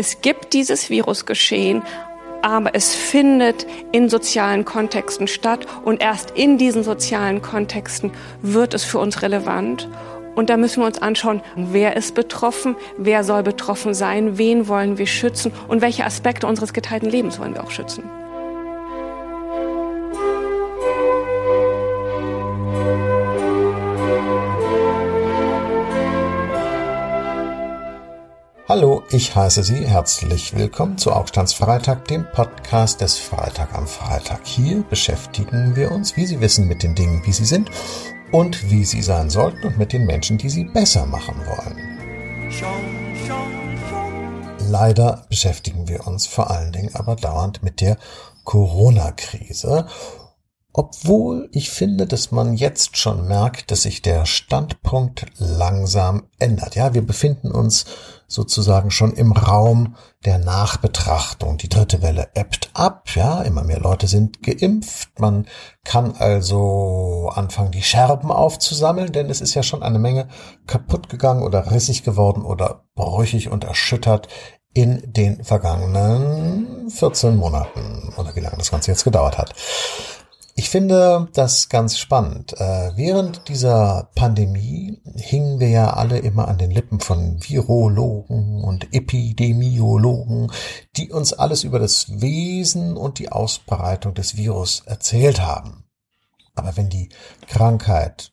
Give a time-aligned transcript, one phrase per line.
[0.00, 1.82] Es gibt dieses Virusgeschehen,
[2.40, 8.10] aber es findet in sozialen Kontexten statt und erst in diesen sozialen Kontexten
[8.40, 9.90] wird es für uns relevant.
[10.36, 14.96] Und da müssen wir uns anschauen, wer ist betroffen, wer soll betroffen sein, wen wollen
[14.96, 18.09] wir schützen und welche Aspekte unseres geteilten Lebens wollen wir auch schützen.
[28.70, 34.46] Hallo, ich heiße Sie herzlich willkommen zu Aufstandsfreitag, dem Podcast des Freitag am Freitag.
[34.46, 37.68] Hier beschäftigen wir uns, wie Sie wissen, mit den Dingen, wie sie sind
[38.30, 41.98] und wie sie sein sollten und mit den Menschen, die sie besser machen wollen.
[44.68, 47.96] Leider beschäftigen wir uns vor allen Dingen aber dauernd mit der
[48.44, 49.88] Corona-Krise
[50.72, 56.76] obwohl ich finde, dass man jetzt schon merkt, dass sich der Standpunkt langsam ändert.
[56.76, 57.86] Ja, wir befinden uns
[58.30, 61.58] sozusagen schon im Raum der Nachbetrachtung.
[61.58, 63.08] Die dritte Welle ebbt ab.
[63.14, 65.18] Ja, immer mehr Leute sind geimpft.
[65.18, 65.46] Man
[65.84, 70.28] kann also anfangen, die Scherben aufzusammeln, denn es ist ja schon eine Menge
[70.66, 74.28] kaputt gegangen oder rissig geworden oder brüchig und erschüttert
[74.72, 79.54] in den vergangenen 14 Monaten oder wie lange das Ganze jetzt gedauert hat.
[80.54, 82.52] Ich finde das ganz spannend.
[82.58, 88.92] Äh, während dieser Pandemie hingen wir ja alle immer an den Lippen von Virologen und
[88.92, 90.52] Epidemiologen,
[90.96, 95.84] die uns alles über das Wesen und die Ausbreitung des Virus erzählt haben.
[96.54, 97.08] Aber wenn die
[97.46, 98.32] Krankheit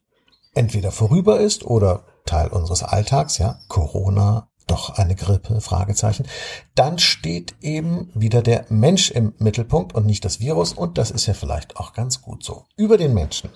[0.54, 5.62] entweder vorüber ist oder Teil unseres Alltags, ja, Corona, doch eine Grippe?
[5.62, 6.28] Fragezeichen.
[6.76, 11.26] Dann steht eben wieder der Mensch im Mittelpunkt und nicht das Virus und das ist
[11.26, 12.66] ja vielleicht auch ganz gut so.
[12.76, 13.50] Über den Menschen.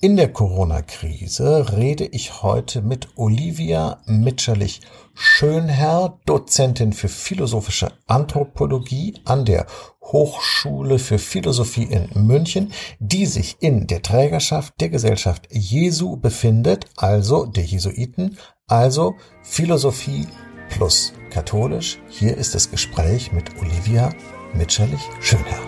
[0.00, 4.80] In der Corona-Krise rede ich heute mit Olivia Mitscherlich
[5.14, 9.66] Schönherr, Dozentin für philosophische Anthropologie an der
[10.00, 17.46] Hochschule für Philosophie in München, die sich in der Trägerschaft der Gesellschaft Jesu befindet, also
[17.46, 20.26] der Jesuiten, also Philosophie
[20.70, 21.98] plus katholisch.
[22.08, 24.10] Hier ist das Gespräch mit Olivia
[24.54, 25.62] Mitscherlich-Schönherr.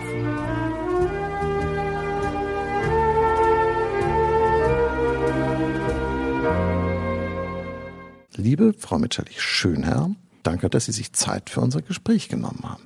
[8.35, 10.11] Liebe Frau Mitscherlich-Schönherr,
[10.43, 12.83] danke, dass Sie sich Zeit für unser Gespräch genommen haben.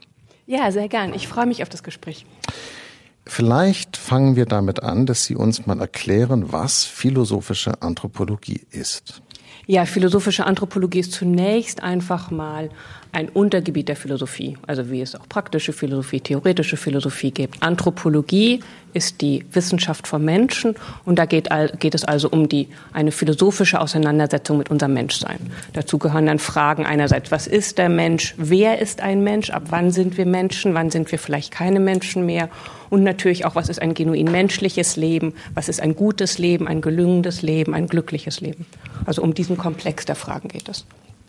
[0.47, 1.13] Ja, sehr gern.
[1.13, 2.25] Ich freue mich auf das Gespräch.
[3.25, 9.21] Vielleicht fangen wir damit an, dass Sie uns mal erklären, was philosophische Anthropologie ist.
[9.67, 12.69] Ja, philosophische Anthropologie ist zunächst einfach mal
[13.11, 17.63] ein Untergebiet der Philosophie, also wie es auch praktische Philosophie, theoretische Philosophie gibt.
[17.63, 18.59] Anthropologie
[18.93, 21.49] ist die Wissenschaft vom Menschen und da geht,
[21.79, 25.39] geht es also um die, eine philosophische Auseinandersetzung mit unserem Menschsein.
[25.73, 29.91] Dazu gehören dann Fragen einerseits, was ist der Mensch, wer ist ein Mensch, ab wann
[29.91, 32.49] sind wir Menschen, wann sind wir vielleicht keine Menschen mehr
[32.89, 36.81] und natürlich auch, was ist ein genuin menschliches Leben, was ist ein gutes Leben, ein
[36.81, 38.65] gelungenes Leben, ein glückliches Leben.
[39.05, 40.85] Also um diesen Komplex der Fragen geht es.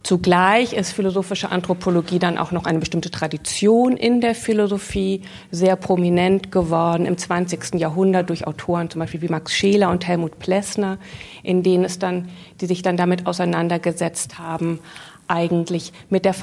[0.06, 6.52] Zugleich ist philosophische Anthropologie dann auch noch eine bestimmte Tradition in der Philosophie sehr prominent
[6.52, 7.74] geworden im 20.
[7.74, 10.98] Jahrhundert durch Autoren zum Beispiel wie Max Scheler und Helmut Plessner,
[11.42, 12.28] in denen es dann,
[12.60, 14.78] die sich dann damit auseinandergesetzt haben,
[15.26, 16.36] eigentlich mit der,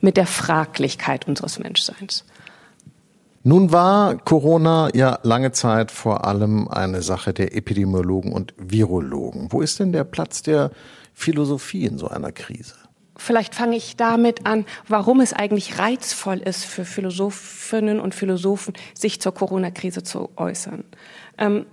[0.00, 2.24] mit der Fraglichkeit unseres Menschseins.
[3.42, 9.50] Nun war Corona ja lange Zeit vor allem eine Sache der Epidemiologen und Virologen.
[9.50, 10.70] Wo ist denn der Platz der
[11.14, 12.74] Philosophie in so einer Krise?
[13.16, 19.20] Vielleicht fange ich damit an, warum es eigentlich reizvoll ist für Philosophinnen und Philosophen, sich
[19.20, 20.84] zur Corona-Krise zu äußern.
[21.38, 21.66] Ähm,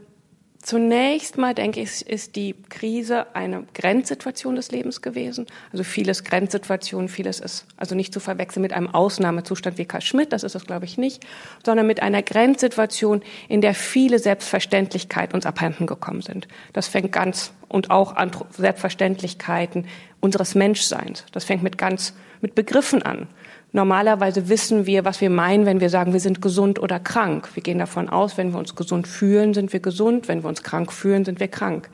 [0.67, 5.45] Zunächst mal denke ich, ist die Krise eine Grenzsituation des Lebens gewesen.
[5.72, 10.33] Also vieles Grenzsituation, vieles ist also nicht zu verwechseln mit einem Ausnahmezustand wie Karl Schmidt,
[10.33, 11.25] das ist es glaube ich nicht,
[11.66, 16.50] sondern mit einer Grenzsituation, in der viele Selbstverständlichkeiten uns abhanden gekommen sind.
[16.73, 19.86] Das fängt ganz und auch an Selbstverständlichkeiten
[20.19, 21.24] unseres Menschseins.
[21.31, 23.30] Das fängt mit ganz mit Begriffen an.
[23.73, 27.49] Normalerweise wissen wir, was wir meinen, wenn wir sagen, wir sind gesund oder krank.
[27.53, 30.27] Wir gehen davon aus, wenn wir uns gesund fühlen, sind wir gesund.
[30.27, 31.89] Wenn wir uns krank fühlen, sind wir krank.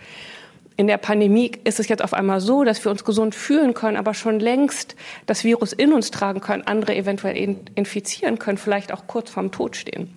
[0.75, 3.97] In der Pandemie ist es jetzt auf einmal so, dass wir uns gesund fühlen können,
[3.97, 9.05] aber schon längst das Virus in uns tragen können, andere eventuell infizieren können, vielleicht auch
[9.05, 10.15] kurz vorm Tod stehen.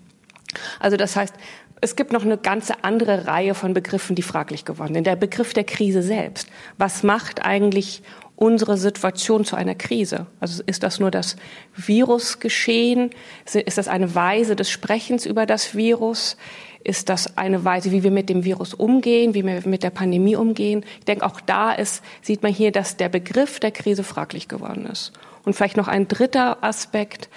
[0.80, 1.34] Also das heißt,
[1.82, 5.06] es gibt noch eine ganze andere Reihe von Begriffen, die fraglich geworden sind.
[5.06, 6.48] Der Begriff der Krise selbst.
[6.78, 8.02] Was macht eigentlich
[8.36, 10.26] unsere Situation zu einer Krise?
[10.40, 11.36] Also ist das nur das
[11.74, 13.10] Virusgeschehen?
[13.44, 16.36] Ist das eine Weise des Sprechens über das Virus?
[16.84, 20.36] Ist das eine Weise, wie wir mit dem Virus umgehen, wie wir mit der Pandemie
[20.36, 20.84] umgehen?
[21.00, 24.86] Ich denke, auch da ist, sieht man hier, dass der Begriff der Krise fraglich geworden
[24.86, 25.12] ist.
[25.44, 27.28] Und vielleicht noch ein dritter Aspekt,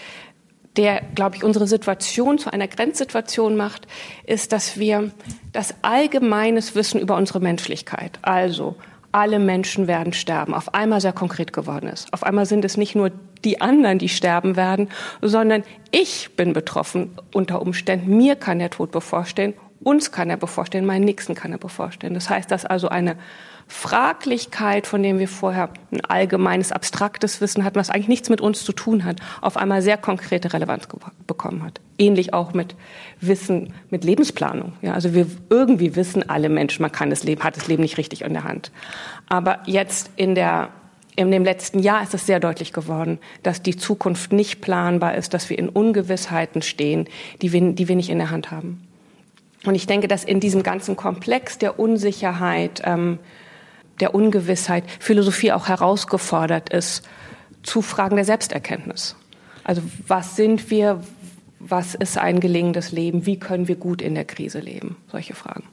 [0.75, 3.87] der, glaube ich, unsere Situation zu einer Grenzsituation macht,
[4.25, 5.11] ist, dass wir
[5.51, 8.75] das allgemeines Wissen über unsere Menschlichkeit, also
[9.11, 12.11] alle Menschen werden sterben, auf einmal sehr konkret geworden ist.
[12.13, 13.11] Auf einmal sind es nicht nur
[13.43, 14.89] die anderen, die sterben werden,
[15.21, 18.17] sondern ich bin betroffen unter Umständen.
[18.17, 22.13] Mir kann der Tod bevorstehen, uns kann er bevorstehen, meinen Nächsten kann er bevorstehen.
[22.13, 23.15] Das heißt, dass also eine
[23.71, 28.65] Fraglichkeit, von dem wir vorher ein allgemeines, abstraktes Wissen hatten, was eigentlich nichts mit uns
[28.65, 30.87] zu tun hat, auf einmal sehr konkrete Relevanz
[31.27, 31.79] bekommen hat.
[31.99, 32.75] Ähnlich auch mit
[33.21, 34.73] Wissen, mit Lebensplanung.
[34.81, 37.99] Ja, also wir irgendwie wissen alle Menschen, man kann das Leben, hat das Leben nicht
[37.99, 38.71] richtig in der Hand.
[39.29, 40.69] Aber jetzt in der
[41.15, 45.33] in dem letzten Jahr ist es sehr deutlich geworden, dass die Zukunft nicht planbar ist,
[45.33, 47.09] dass wir in Ungewissheiten stehen,
[47.41, 48.87] die wir, die wir nicht in der Hand haben.
[49.65, 53.19] Und ich denke, dass in diesem ganzen Komplex der Unsicherheit, ähm,
[53.99, 57.07] der Ungewissheit Philosophie auch herausgefordert ist
[57.63, 59.15] zu Fragen der Selbsterkenntnis.
[59.63, 61.03] Also was sind wir,
[61.59, 65.63] was ist ein gelingendes Leben, wie können wir gut in der Krise leben, solche Fragen.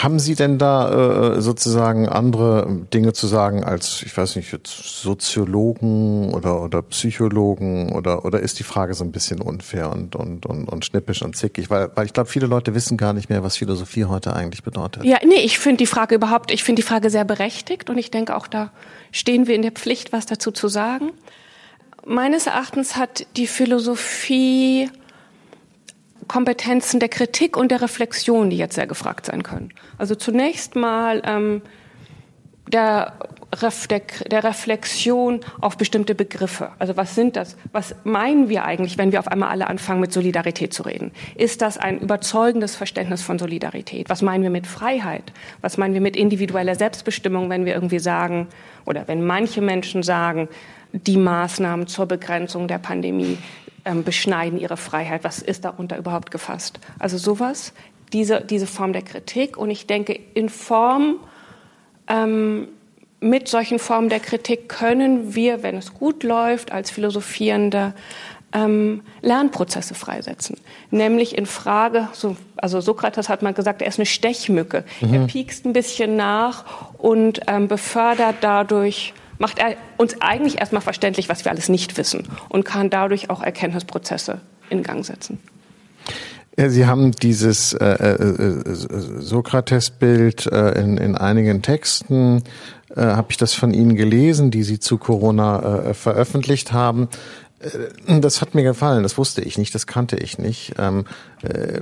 [0.00, 5.02] Haben Sie denn da äh, sozusagen andere Dinge zu sagen als, ich weiß nicht, jetzt
[5.02, 10.46] Soziologen oder, oder Psychologen oder, oder ist die Frage so ein bisschen unfair und, und,
[10.46, 11.68] und, und schnippisch und zickig?
[11.68, 15.04] Weil, weil ich glaube, viele Leute wissen gar nicht mehr, was Philosophie heute eigentlich bedeutet.
[15.04, 18.12] Ja, nee, ich finde die Frage überhaupt, ich finde die Frage sehr berechtigt und ich
[18.12, 18.70] denke auch da
[19.10, 21.10] stehen wir in der Pflicht, was dazu zu sagen.
[22.06, 24.90] Meines Erachtens hat die Philosophie
[26.28, 29.72] Kompetenzen der Kritik und der Reflexion, die jetzt sehr gefragt sein können.
[29.96, 31.62] Also zunächst mal ähm,
[32.72, 33.14] der,
[33.60, 36.70] der, der Reflexion auf bestimmte Begriffe.
[36.78, 37.56] Also was sind das?
[37.72, 41.12] Was meinen wir eigentlich, wenn wir auf einmal alle anfangen, mit Solidarität zu reden?
[41.34, 44.10] Ist das ein überzeugendes Verständnis von Solidarität?
[44.10, 45.32] Was meinen wir mit Freiheit?
[45.60, 48.48] Was meinen wir mit individueller Selbstbestimmung, wenn wir irgendwie sagen,
[48.84, 50.48] oder wenn manche Menschen sagen,
[50.92, 53.38] die Maßnahmen zur Begrenzung der Pandemie
[53.88, 55.24] ähm, beschneiden ihre Freiheit.
[55.24, 56.78] Was ist darunter überhaupt gefasst?
[56.98, 57.72] Also sowas,
[58.12, 59.56] diese, diese Form der Kritik.
[59.56, 61.16] Und ich denke, in Form,
[62.06, 62.68] ähm,
[63.20, 67.94] mit solchen Formen der Kritik können wir, wenn es gut läuft, als Philosophierende
[68.52, 70.56] ähm, Lernprozesse freisetzen.
[70.90, 74.84] Nämlich in Frage, so, also Sokrates hat mal gesagt, er ist eine Stechmücke.
[75.00, 75.14] Mhm.
[75.14, 81.28] Er piekst ein bisschen nach und ähm, befördert dadurch macht er uns eigentlich erstmal verständlich,
[81.28, 84.40] was wir alles nicht wissen und kann dadurch auch Erkenntnisprozesse
[84.70, 85.38] in Gang setzen.
[86.56, 88.74] Sie haben dieses äh, äh, äh,
[89.20, 92.42] Sokrates-Bild äh, in, in einigen Texten,
[92.96, 97.08] äh, habe ich das von Ihnen gelesen, die Sie zu Corona äh, veröffentlicht haben.
[97.60, 100.74] Äh, das hat mir gefallen, das wusste ich nicht, das kannte ich nicht.
[100.78, 101.04] Ähm,
[101.42, 101.80] äh,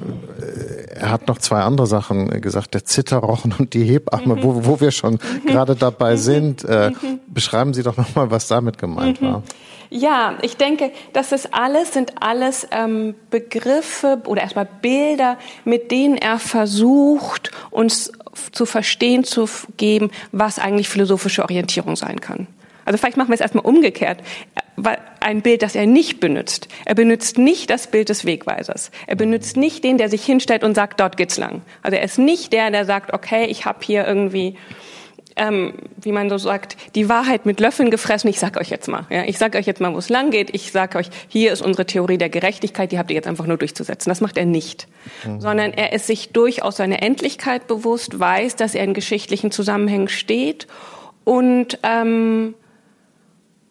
[0.94, 4.90] er hat noch zwei andere Sachen gesagt, der Zitterrochen und die Hebamme, wo, wo wir
[4.90, 6.64] schon gerade dabei sind.
[6.64, 6.93] Äh,
[7.26, 9.43] beschreiben Sie doch nochmal, was damit gemeint war.
[9.88, 16.17] Ja, ich denke, das ist alles, sind alles ähm, Begriffe oder erstmal Bilder, mit denen
[16.17, 18.11] er versucht, uns
[18.52, 22.49] zu verstehen zu geben, was eigentlich philosophische Orientierung sein kann.
[22.86, 24.20] Also vielleicht machen wir es erstmal umgekehrt.
[25.20, 26.68] Ein Bild, das er nicht benutzt.
[26.84, 28.90] Er benutzt nicht das Bild des Wegweisers.
[29.06, 31.62] Er benutzt nicht den, der sich hinstellt und sagt, dort geht's lang.
[31.82, 34.56] Also er ist nicht der, der sagt, okay, ich habe hier irgendwie
[35.36, 38.28] ähm, wie man so sagt, die Wahrheit mit Löffeln gefressen.
[38.28, 40.55] Ich sag euch jetzt mal, ja, ich sag euch jetzt mal, wo es lang geht.
[40.55, 42.90] Ich sag euch, hier ist unsere Theorie der Gerechtigkeit.
[42.90, 44.08] Die habt ihr jetzt einfach nur durchzusetzen.
[44.08, 44.88] Das macht er nicht,
[45.24, 45.40] mhm.
[45.40, 50.66] sondern er ist sich durchaus seiner Endlichkeit bewusst, weiß, dass er in geschichtlichen Zusammenhängen steht
[51.24, 52.55] und ähm,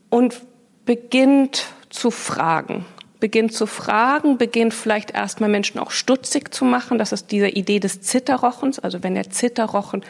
[0.09, 0.41] und
[0.85, 2.85] beginnt zu fragen.
[3.19, 6.97] Beginnt zu fragen, beginnt vielleicht erstmal Menschen auch stutzig zu machen.
[6.97, 8.79] Das ist diese Idee des Zitterrochens.
[8.79, 10.03] Also wenn der Zitterrochen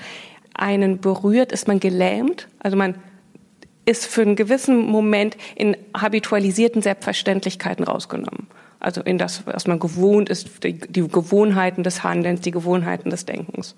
[0.53, 2.47] einen berührt, ist man gelähmt.
[2.59, 2.95] Also man
[3.85, 8.47] ist für einen gewissen Moment in habitualisierten Selbstverständlichkeiten rausgenommen
[8.85, 13.25] also in das, was man gewohnt ist, die, die Gewohnheiten des Handelns, die Gewohnheiten des
[13.25, 13.75] Denkens.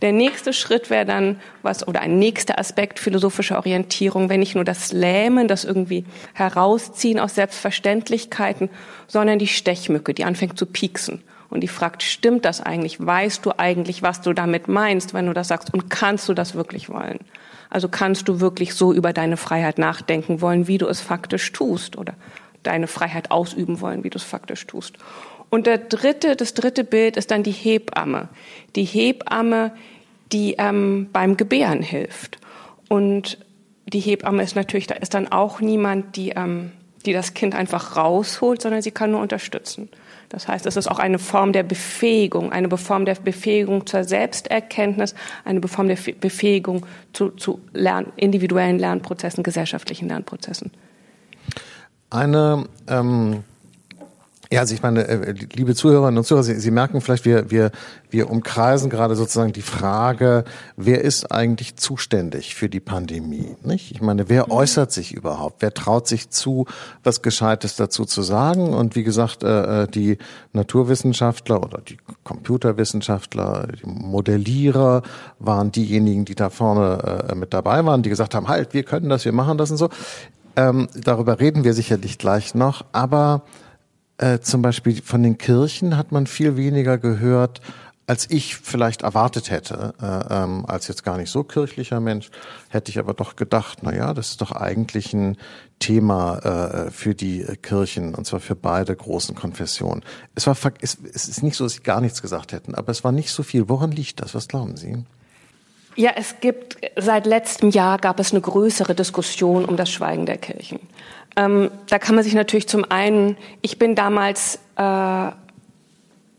[0.00, 4.64] Der nächste Schritt wäre dann was, oder ein nächster Aspekt philosophischer Orientierung, wenn nicht nur
[4.64, 8.70] das Lähmen, das irgendwie herausziehen aus Selbstverständlichkeiten,
[9.06, 13.04] sondern die Stechmücke, die anfängt zu pieksen und die fragt, stimmt das eigentlich?
[13.04, 15.72] Weißt du eigentlich, was du damit meinst, wenn du das sagst?
[15.74, 17.18] Und kannst du das wirklich wollen?
[17.68, 21.98] Also kannst du wirklich so über deine Freiheit nachdenken wollen, wie du es faktisch tust?
[21.98, 22.14] Oder
[22.66, 24.98] deine Freiheit ausüben wollen, wie du es faktisch tust.
[25.50, 28.28] Und der dritte, das dritte Bild ist dann die Hebamme.
[28.74, 29.72] Die Hebamme,
[30.32, 32.38] die ähm, beim Gebären hilft.
[32.88, 33.38] Und
[33.86, 36.72] die Hebamme ist natürlich, da ist dann auch niemand, die, ähm,
[37.04, 39.88] die das Kind einfach rausholt, sondern sie kann nur unterstützen.
[40.28, 45.14] Das heißt, es ist auch eine Form der Befähigung, eine Form der Befähigung zur Selbsterkenntnis,
[45.44, 50.72] eine Form der Befähigung zu, zu Lern, individuellen Lernprozessen, gesellschaftlichen Lernprozessen.
[52.10, 53.44] Eine ähm,
[54.52, 57.72] ja, also ich meine, äh, liebe Zuhörerinnen und Zuhörer, Sie, Sie, merken vielleicht, wir, wir,
[58.10, 60.44] wir umkreisen gerade sozusagen die Frage,
[60.76, 63.56] wer ist eigentlich zuständig für die Pandemie?
[63.64, 63.90] Nicht?
[63.90, 65.62] Ich meine, wer äußert sich überhaupt?
[65.62, 66.66] Wer traut sich zu,
[67.02, 68.72] was Gescheites dazu zu sagen?
[68.72, 70.18] Und wie gesagt, äh, äh, die
[70.52, 75.02] Naturwissenschaftler oder die Computerwissenschaftler, die Modellierer
[75.40, 79.24] waren diejenigen, die da vorne mit dabei waren, die gesagt haben, halt, wir können das,
[79.24, 79.88] wir machen das und so.
[80.56, 83.42] Ähm, darüber reden wir sicherlich gleich noch, aber
[84.18, 87.60] äh, zum Beispiel von den Kirchen hat man viel weniger gehört,
[88.06, 89.94] als ich vielleicht erwartet hätte.
[90.00, 92.30] Äh, ähm, als jetzt gar nicht so kirchlicher Mensch,
[92.68, 95.36] hätte ich aber doch gedacht, na ja, das ist doch eigentlich ein
[95.78, 100.02] Thema äh, für die Kirchen, und zwar für beide großen Konfessionen.
[100.34, 103.04] Es, war, es, es ist nicht so, dass sie gar nichts gesagt hätten, aber es
[103.04, 103.68] war nicht so viel.
[103.68, 104.34] Woran liegt das?
[104.34, 105.04] Was glauben Sie?
[105.96, 110.36] Ja, es gibt, seit letztem Jahr gab es eine größere Diskussion um das Schweigen der
[110.36, 110.78] Kirchen.
[111.36, 115.30] Ähm, da kann man sich natürlich zum einen, ich bin damals äh,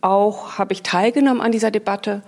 [0.01, 2.21] auch, habe ich teilgenommen an dieser Debatte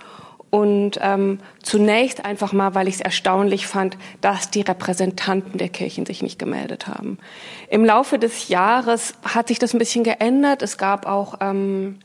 [0.50, 6.08] und ähm, zunächst einfach mal, weil ich es erstaunlich fand, dass die Repräsentanten der Kirchen
[6.08, 7.20] sich nicht gemeldet haben.
[7.70, 10.64] Im Laufe des Jahres hat sich das ein bisschen geändert.
[10.64, 12.00] Es gab auch ähm,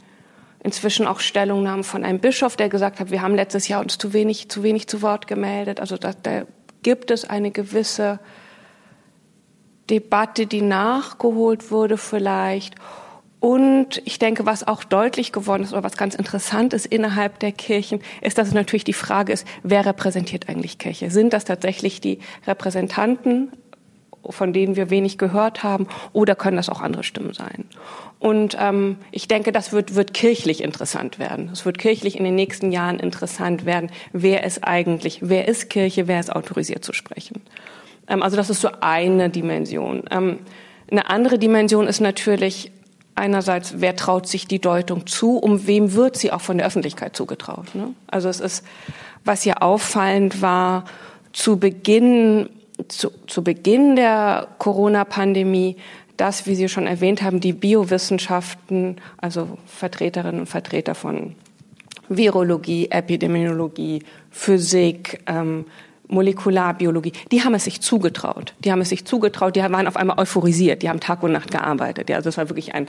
[0.65, 4.13] inzwischen auch Stellungnahmen von einem Bischof, der gesagt hat, wir haben letztes Jahr uns zu
[4.13, 5.79] wenig zu, wenig zu Wort gemeldet.
[5.79, 6.47] Also da, da
[6.83, 8.19] gibt es eine gewisse
[9.91, 12.75] Debatte, die nachgeholt wurde vielleicht.
[13.41, 17.53] Und ich denke, was auch deutlich geworden ist oder was ganz interessant ist innerhalb der
[17.53, 21.11] Kirchen, ist, dass es natürlich die Frage ist, wer repräsentiert eigentlich Kirche?
[21.11, 23.53] Sind das tatsächlich die Repräsentanten,
[24.31, 27.65] von denen wir wenig gehört haben, oder können das auch andere Stimmen sein?
[28.19, 31.51] Und ähm, ich denke, das wird, wird kirchlich interessant werden.
[31.53, 36.09] Es wird kirchlich in den nächsten Jahren interessant werden, wer ist eigentlich, wer ist Kirche,
[36.09, 37.43] wer ist autorisiert zu sprechen.
[38.09, 40.05] Ähm, also das ist so eine Dimension.
[40.11, 40.39] Ähm,
[40.91, 42.71] eine andere Dimension ist natürlich
[43.15, 47.17] einerseits, wer traut sich die Deutung zu, um wem wird sie auch von der Öffentlichkeit
[47.17, 47.75] zugetraut.
[47.75, 47.95] Ne?
[48.07, 48.65] Also es ist,
[49.25, 50.85] was hier auffallend war,
[51.33, 52.49] zu Beginn,
[52.89, 55.77] zu, zu Beginn der Corona-Pandemie,
[56.17, 61.35] dass, wie Sie schon erwähnt haben, die Biowissenschaften, also Vertreterinnen und Vertreter von
[62.09, 65.65] Virologie, Epidemiologie, Physik, ähm,
[66.09, 68.55] Molekularbiologie, die haben es sich zugetraut.
[68.61, 71.51] Die haben es sich zugetraut, die waren auf einmal euphorisiert, die haben Tag und Nacht
[71.51, 72.11] gearbeitet.
[72.11, 72.89] Ja, also es war wirklich ein,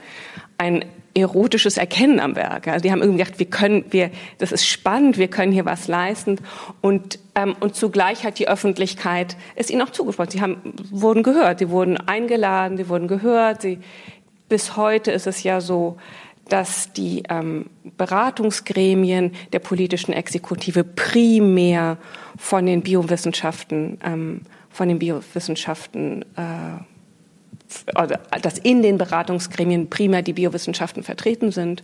[0.58, 2.68] ein erotisches Erkennen am Werk.
[2.68, 5.88] Also die haben irgendwie gedacht, wir können, wir, das ist spannend, wir können hier was
[5.88, 6.38] leisten.
[6.82, 10.30] Und, ähm, und zugleich hat die Öffentlichkeit es ihnen auch zugesprochen.
[10.30, 13.62] Sie haben, wurden gehört, sie wurden eingeladen, sie wurden gehört.
[13.62, 13.78] Sie,
[14.50, 15.96] bis heute ist es ja so,
[16.48, 21.98] dass die ähm, Beratungsgremien der politischen Exekutive primär
[22.36, 26.82] von den Biowissenschaften, ähm, von den Biowissenschaften, äh,
[27.94, 31.82] also, dass in den Beratungsgremien primär die Biowissenschaften vertreten sind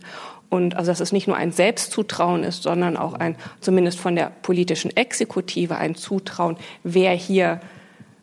[0.49, 4.31] und also dass es nicht nur ein Selbstzutrauen ist, sondern auch ein zumindest von der
[4.43, 7.59] politischen Exekutive ein Zutrauen, wer hier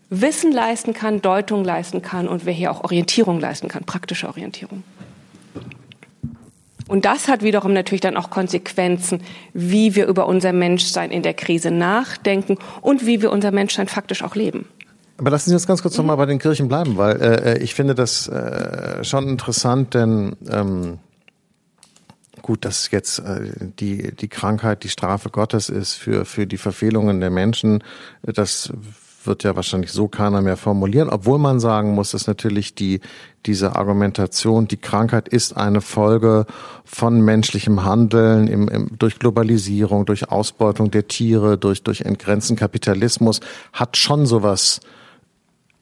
[0.09, 4.83] Wissen leisten kann, Deutung leisten kann und wer hier auch Orientierung leisten kann, praktische Orientierung.
[6.91, 9.23] Und das hat wiederum natürlich dann auch Konsequenzen,
[9.55, 14.25] wie wir über unser Menschsein in der Krise nachdenken und wie wir unser Menschsein faktisch
[14.25, 14.67] auch leben.
[15.17, 15.99] Aber lassen Sie uns ganz kurz mhm.
[15.99, 20.99] nochmal bei den Kirchen bleiben, weil äh, ich finde das äh, schon interessant, denn ähm,
[22.43, 27.21] gut, dass jetzt äh, die, die Krankheit die Strafe Gottes ist für, für die Verfehlungen
[27.21, 27.85] der Menschen,
[28.25, 28.73] das
[29.25, 33.01] wird ja wahrscheinlich so keiner mehr formulieren, obwohl man sagen muss, dass natürlich die,
[33.47, 36.47] diese Argumentation, die Krankheit ist eine Folge
[36.85, 43.41] von menschlichem Handeln im, im, durch Globalisierung, durch Ausbeutung der Tiere, durch, durch entgrenzten Kapitalismus,
[43.73, 44.81] hat schon sowas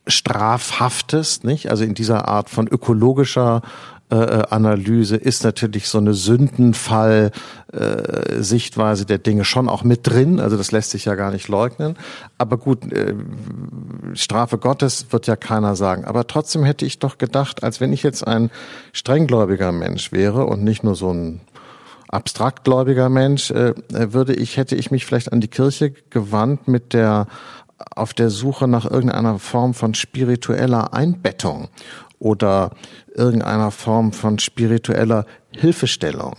[0.06, 1.70] Strafhaftes, nicht?
[1.70, 3.62] Also in dieser Art von ökologischer
[4.10, 4.14] äh,
[4.50, 7.30] Analyse ist natürlich so eine Sündenfall
[7.72, 11.48] äh, Sichtweise der Dinge schon auch mit drin, also das lässt sich ja gar nicht
[11.48, 11.96] leugnen,
[12.38, 13.14] aber gut äh,
[14.14, 18.02] Strafe Gottes wird ja keiner sagen, aber trotzdem hätte ich doch gedacht, als wenn ich
[18.02, 18.50] jetzt ein
[18.92, 21.40] strenggläubiger Mensch wäre und nicht nur so ein
[22.08, 27.26] abstraktgläubiger Mensch, äh, würde ich hätte ich mich vielleicht an die Kirche gewandt mit der
[27.94, 31.68] auf der Suche nach irgendeiner Form von spiritueller Einbettung
[32.18, 32.72] oder
[33.18, 36.36] irgendeiner Form von spiritueller Hilfestellung.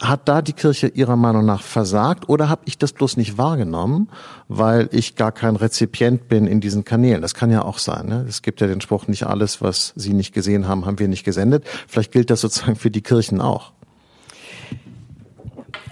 [0.00, 4.08] Hat da die Kirche Ihrer Meinung nach versagt oder habe ich das bloß nicht wahrgenommen,
[4.46, 7.20] weil ich gar kein Rezipient bin in diesen Kanälen?
[7.20, 8.06] Das kann ja auch sein.
[8.06, 8.24] Ne?
[8.28, 11.24] Es gibt ja den Spruch, nicht alles, was Sie nicht gesehen haben, haben wir nicht
[11.24, 11.64] gesendet.
[11.88, 13.72] Vielleicht gilt das sozusagen für die Kirchen auch.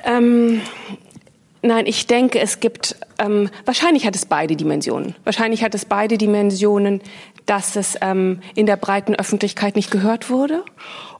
[0.04, 0.60] Ähm,
[1.66, 5.16] Nein, ich denke, es gibt, ähm, wahrscheinlich hat es beide Dimensionen.
[5.24, 7.00] Wahrscheinlich hat es beide Dimensionen,
[7.46, 10.64] dass es ähm, in der breiten Öffentlichkeit nicht gehört wurde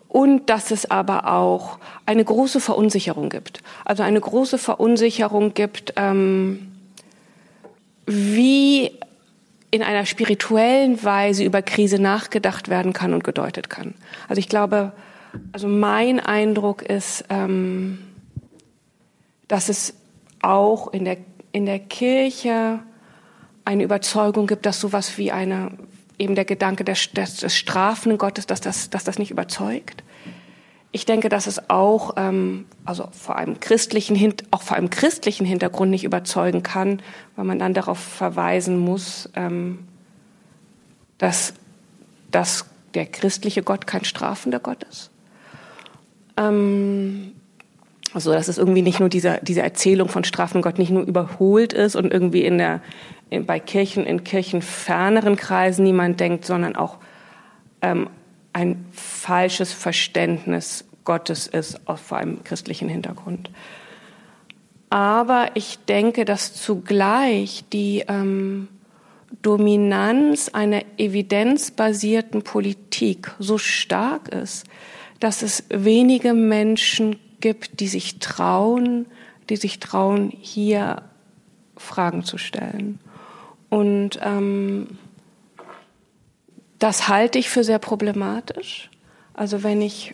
[0.08, 3.62] und dass es aber auch eine große Verunsicherung gibt.
[3.84, 6.72] Also eine große Verunsicherung gibt, ähm,
[8.06, 8.92] wie
[9.70, 13.94] in einer spirituellen Weise über Krise nachgedacht werden kann und gedeutet kann.
[14.28, 14.92] Also ich glaube,
[15.52, 17.98] also mein Eindruck ist, ähm,
[19.48, 19.94] dass es
[20.40, 21.18] auch in der,
[21.52, 22.80] in der Kirche
[23.64, 25.72] eine Überzeugung gibt, dass sowas wie eine,
[26.18, 30.02] eben der Gedanke des, des, des strafenden Gottes, dass das, dass das nicht überzeugt.
[30.92, 35.90] Ich denke, dass es auch, ähm, also vor einem christlichen, auch vor einem christlichen Hintergrund
[35.90, 37.02] nicht überzeugen kann,
[37.34, 39.80] weil man dann darauf verweisen muss, ähm,
[41.18, 41.54] dass,
[42.30, 45.10] dass der christliche Gott kein strafender Gott ist.
[46.38, 47.32] Ähm,
[48.14, 51.74] also dass es irgendwie nicht nur diese, diese Erzählung von strafenden Gott nicht nur überholt
[51.74, 52.80] ist und irgendwie in der,
[53.30, 56.98] in, bei Kirchen, in kirchenferneren Kreisen niemand denkt, sondern auch
[57.82, 58.08] ähm,
[58.52, 63.50] ein falsches Verständnis Gottes ist, aus vor einem christlichen Hintergrund.
[64.90, 68.68] Aber ich denke, dass zugleich die ähm,
[69.42, 74.66] Dominanz einer evidenzbasierten Politik so stark ist,
[75.20, 79.06] dass es wenige Menschen gibt, die sich trauen,
[79.48, 81.02] die sich trauen, hier
[81.76, 82.98] Fragen zu stellen.
[83.68, 84.98] Und ähm,
[86.78, 88.90] das halte ich für sehr problematisch.
[89.34, 90.12] Also wenn ich,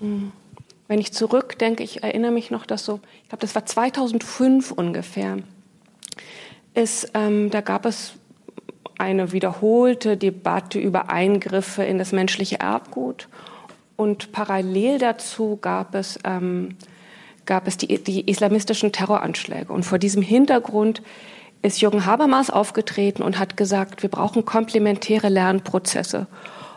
[0.00, 0.32] hm,
[0.88, 5.38] wenn ich zurückdenke, ich erinnere mich noch, dass so, ich glaube, das war 2005 ungefähr,
[6.74, 8.12] ist, ähm, da gab es
[8.98, 13.28] eine wiederholte Debatte über Eingriffe in das menschliche Erbgut.
[13.96, 16.76] Und parallel dazu gab es, ähm,
[17.46, 19.72] gab es die, die islamistischen Terroranschläge.
[19.72, 21.02] Und vor diesem Hintergrund
[21.62, 26.26] ist Jürgen Habermas aufgetreten und hat gesagt, wir brauchen komplementäre Lernprozesse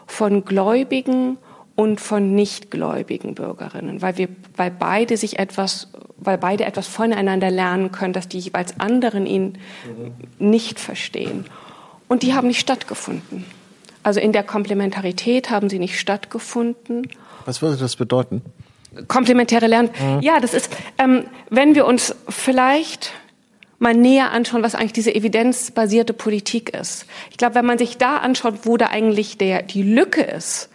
[0.08, 1.38] von Gläubigen
[1.76, 5.88] und von nichtgläubigen Bürgerinnen, weil wir, weil beide sich etwas,
[6.18, 10.12] weil beide etwas voneinander lernen können, dass die jeweils anderen ihn mhm.
[10.40, 11.46] nicht verstehen.
[12.10, 13.46] Und die haben nicht stattgefunden.
[14.04, 17.08] Also in der Komplementarität haben sie nicht stattgefunden.
[17.46, 18.42] Was würde das bedeuten?
[19.08, 19.90] Komplementäre Lernen.
[20.00, 20.22] Mhm.
[20.22, 23.12] Ja, das ist, ähm, wenn wir uns vielleicht
[23.80, 27.06] mal näher anschauen, was eigentlich diese evidenzbasierte Politik ist.
[27.32, 30.70] Ich glaube, wenn man sich da anschaut, wo da eigentlich der, die Lücke ist,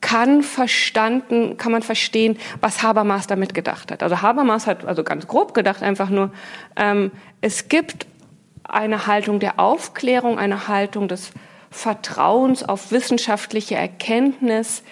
[0.00, 4.02] kann verstanden, kann man verstehen, was Habermas damit gedacht hat.
[4.02, 6.32] Also Habermas hat also ganz grob gedacht einfach nur,
[6.76, 8.06] ähm, es gibt
[8.64, 11.30] eine Haltung der Aufklärung, eine Haltung des
[11.70, 14.82] Vertrauens auf wissenschaftliche Erkenntnis,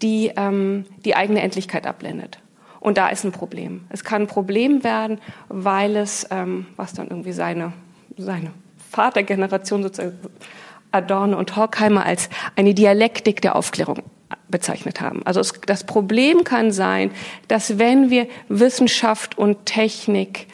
[0.00, 2.41] die ähm, die eigene Endlichkeit abblendet.
[2.82, 3.84] Und da ist ein Problem.
[3.90, 7.72] Es kann ein Problem werden, weil es, ähm, was dann irgendwie seine,
[8.16, 8.50] seine
[8.90, 10.18] Vatergeneration sozusagen
[10.90, 14.02] Adorno und Horkheimer als eine Dialektik der Aufklärung
[14.48, 15.22] bezeichnet haben.
[15.24, 17.12] Also es, das Problem kann sein,
[17.46, 20.48] dass wenn wir Wissenschaft und Technik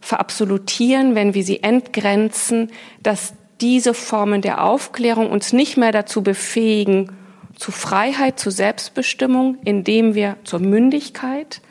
[0.00, 2.70] verabsolutieren, wenn wir sie entgrenzen,
[3.02, 7.10] dass diese Formen der Aufklärung uns nicht mehr dazu befähigen,
[7.64, 11.62] zu Freiheit, zu Selbstbestimmung, indem wir zur Mündigkeit,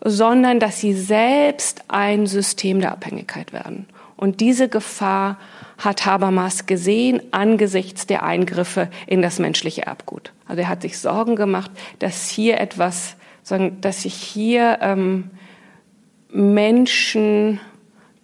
[0.00, 3.88] sondern dass sie selbst ein System der Abhängigkeit werden.
[4.16, 5.38] Und diese Gefahr
[5.78, 10.32] hat Habermas gesehen angesichts der Eingriffe in das menschliche Erbgut.
[10.46, 13.16] Also er hat sich Sorgen gemacht, dass hier etwas,
[13.80, 15.32] dass sich hier ähm,
[16.30, 17.58] Menschen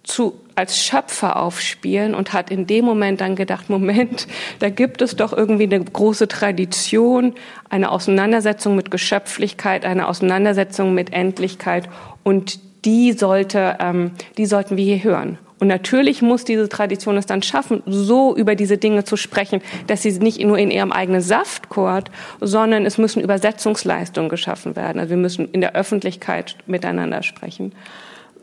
[0.03, 4.27] zu, als Schöpfer aufspielen und hat in dem Moment dann gedacht, Moment,
[4.59, 7.33] da gibt es doch irgendwie eine große Tradition,
[7.69, 11.89] eine Auseinandersetzung mit Geschöpflichkeit, eine Auseinandersetzung mit Endlichkeit
[12.23, 15.37] und die sollte, ähm, die sollten wir hier hören.
[15.59, 20.01] Und natürlich muss diese Tradition es dann schaffen, so über diese Dinge zu sprechen, dass
[20.01, 22.11] sie nicht nur in ihrem eigenen Saft kocht,
[22.41, 24.99] sondern es müssen Übersetzungsleistungen geschaffen werden.
[24.99, 27.71] Also wir müssen in der Öffentlichkeit miteinander sprechen.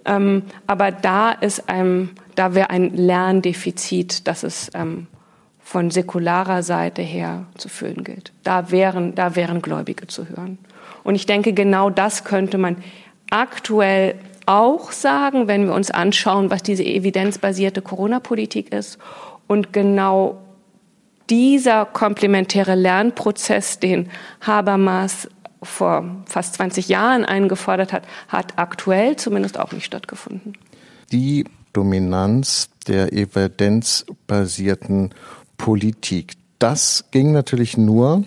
[0.05, 5.07] Ähm, aber da ist ein, da wäre ein Lerndefizit, das es ähm,
[5.63, 8.33] von säkularer Seite her zu füllen gilt.
[8.43, 10.59] Da wären, da wären Gläubige zu hören.
[11.05, 12.77] Und ich denke, genau das könnte man
[13.31, 18.99] aktuell auch sagen, wenn wir uns anschauen, was diese evidenzbasierte Corona-Politik ist.
[19.47, 20.39] Und genau
[21.31, 24.11] dieser komplementäre Lernprozess, den
[24.41, 25.29] Habermas
[25.63, 30.55] vor fast 20 Jahren eingefordert hat, hat aktuell zumindest auch nicht stattgefunden.
[31.13, 35.11] Die Dominanz der evidenzbasierten
[35.57, 36.35] Politik.
[36.59, 38.25] Das ging natürlich nur,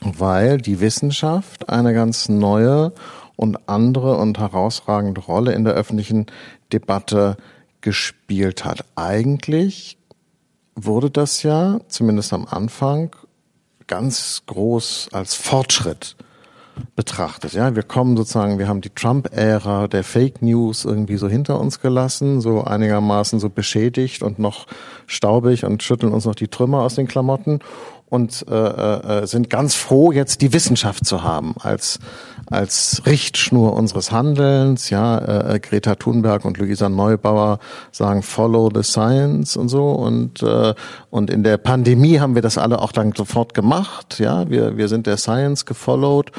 [0.00, 2.92] weil die Wissenschaft eine ganz neue
[3.36, 6.26] und andere und herausragende Rolle in der öffentlichen
[6.72, 7.36] Debatte
[7.80, 8.84] gespielt hat.
[8.96, 9.98] Eigentlich
[10.74, 13.14] wurde das ja, zumindest am Anfang,
[13.86, 16.16] ganz groß als Fortschritt
[16.96, 17.52] betrachtet.
[17.52, 21.80] Ja, wir kommen sozusagen, wir haben die Trump-Ära der Fake News irgendwie so hinter uns
[21.80, 24.66] gelassen, so einigermaßen so beschädigt und noch
[25.06, 27.60] staubig und schütteln uns noch die Trümmer aus den Klamotten
[28.14, 31.98] und äh, äh, sind ganz froh, jetzt die Wissenschaft zu haben als
[32.50, 34.90] als Richtschnur unseres Handelns.
[34.90, 35.18] Ja,
[35.54, 37.58] äh, Greta Thunberg und Luisa Neubauer
[37.90, 40.74] sagen Follow the Science und so und äh,
[41.10, 44.20] und in der Pandemie haben wir das alle auch dann sofort gemacht.
[44.20, 46.30] Ja, wir wir sind der Science gefollowed.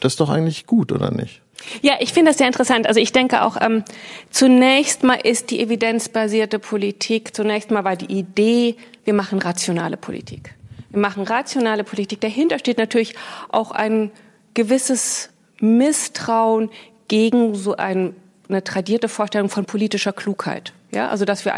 [0.00, 1.42] Das ist doch eigentlich gut, oder nicht?
[1.82, 2.86] Ja, ich finde das sehr interessant.
[2.86, 3.84] Also ich denke auch, ähm,
[4.30, 10.54] zunächst mal ist die evidenzbasierte Politik, zunächst mal war die Idee, wir machen rationale Politik.
[10.90, 12.20] Wir machen rationale Politik.
[12.20, 13.14] Dahinter steht natürlich
[13.48, 14.10] auch ein
[14.54, 15.30] gewisses
[15.60, 16.70] Misstrauen
[17.08, 18.14] gegen so ein,
[18.48, 20.72] eine tradierte Vorstellung von politischer Klugheit.
[20.92, 21.54] Ja, also dass wir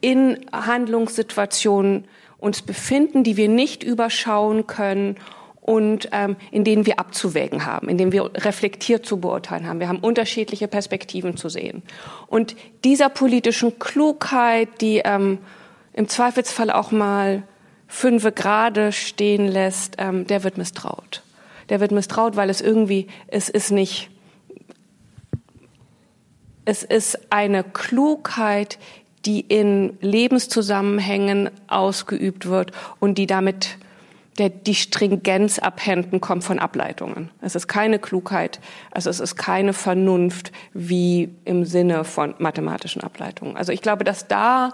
[0.00, 2.04] in Handlungssituationen
[2.38, 5.16] uns befinden, die wir nicht überschauen können
[5.62, 9.78] und ähm, in denen wir abzuwägen haben, in denen wir reflektiert zu beurteilen haben.
[9.78, 11.82] Wir haben unterschiedliche Perspektiven zu sehen.
[12.26, 15.38] Und dieser politischen Klugheit, die ähm,
[15.92, 17.44] im Zweifelsfall auch mal
[17.86, 21.22] fünfe Grade stehen lässt, ähm, der wird misstraut.
[21.68, 24.10] Der wird misstraut, weil es irgendwie, es ist nicht,
[26.64, 28.80] es ist eine Klugheit,
[29.26, 33.78] die in Lebenszusammenhängen ausgeübt wird und die damit
[34.38, 37.30] der, die Stringenz abhänden kommt von Ableitungen.
[37.40, 43.56] Es ist keine Klugheit, also es ist keine Vernunft wie im Sinne von mathematischen Ableitungen.
[43.56, 44.70] Also ich glaube, dass da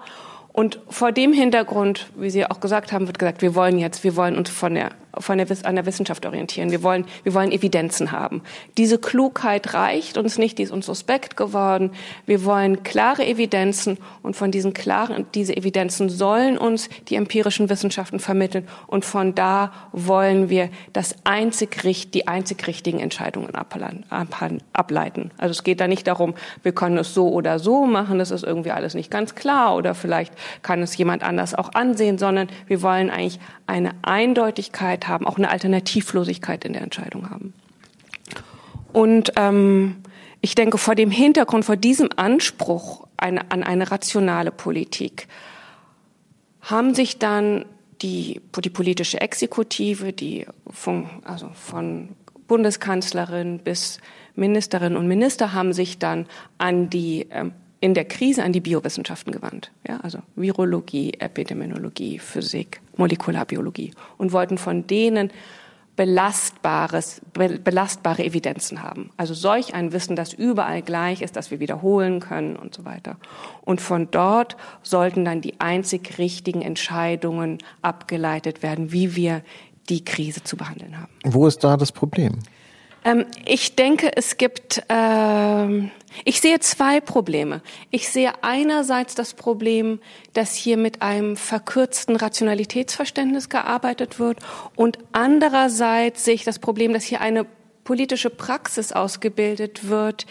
[0.52, 4.16] und vor dem Hintergrund, wie Sie auch gesagt haben, wird gesagt, wir wollen jetzt, wir
[4.16, 6.70] wollen uns von der von der, an der Wissenschaft orientieren.
[6.70, 8.42] Wir wollen, wir wollen Evidenzen haben.
[8.76, 11.92] Diese Klugheit reicht uns nicht, die ist uns suspekt geworden.
[12.26, 18.20] Wir wollen klare Evidenzen und von diesen klaren, diese Evidenzen sollen uns die empirischen Wissenschaften
[18.20, 25.30] vermitteln und von da wollen wir das einzig, die einzig richtigen Entscheidungen ableiten.
[25.38, 28.44] Also es geht da nicht darum, wir können es so oder so machen, das ist
[28.44, 32.82] irgendwie alles nicht ganz klar oder vielleicht kann es jemand anders auch ansehen, sondern wir
[32.82, 37.54] wollen eigentlich eine Eindeutigkeit haben, auch eine Alternativlosigkeit in der Entscheidung haben.
[38.92, 39.96] Und ähm,
[40.40, 45.28] ich denke, vor dem Hintergrund, vor diesem Anspruch eine, an eine rationale Politik
[46.60, 47.64] haben sich dann
[48.02, 52.10] die, die politische Exekutive, die von, also von
[52.46, 53.98] Bundeskanzlerin bis
[54.36, 56.26] Ministerinnen und Minister haben sich dann
[56.58, 62.80] an die ähm, in der Krise an die Biowissenschaften gewandt, ja, also Virologie, Epidemiologie, Physik,
[62.96, 65.30] Molekularbiologie und wollten von denen
[65.98, 69.10] belastbares, belastbare Evidenzen haben.
[69.16, 73.16] Also solch ein Wissen, das überall gleich ist, das wir wiederholen können und so weiter.
[73.62, 79.42] Und von dort sollten dann die einzig richtigen Entscheidungen abgeleitet werden, wie wir
[79.88, 81.10] die Krise zu behandeln haben.
[81.24, 82.38] Wo ist da das Problem?
[83.08, 85.90] Ähm, ich denke, es gibt, ähm,
[86.24, 87.62] ich sehe zwei Probleme.
[87.90, 89.98] Ich sehe einerseits das Problem,
[90.34, 94.40] dass hier mit einem verkürzten Rationalitätsverständnis gearbeitet wird
[94.76, 97.46] und andererseits sehe ich das Problem, dass hier eine
[97.84, 100.26] politische Praxis ausgebildet wird,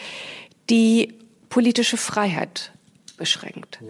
[0.70, 1.16] die
[1.50, 2.74] politische Freiheit
[3.18, 3.82] beschränkt.
[3.82, 3.88] Mhm.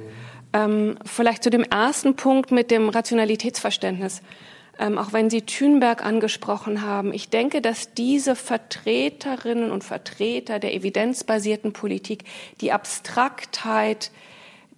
[0.54, 4.22] Ähm, vielleicht zu dem ersten Punkt mit dem Rationalitätsverständnis
[4.80, 7.14] ähm, auch wenn Sie Thünberg angesprochen haben.
[7.14, 12.24] Ich denke, dass diese Vertreterinnen und Vertreter der evidenzbasierten Politik
[12.62, 14.12] die Abstraktheit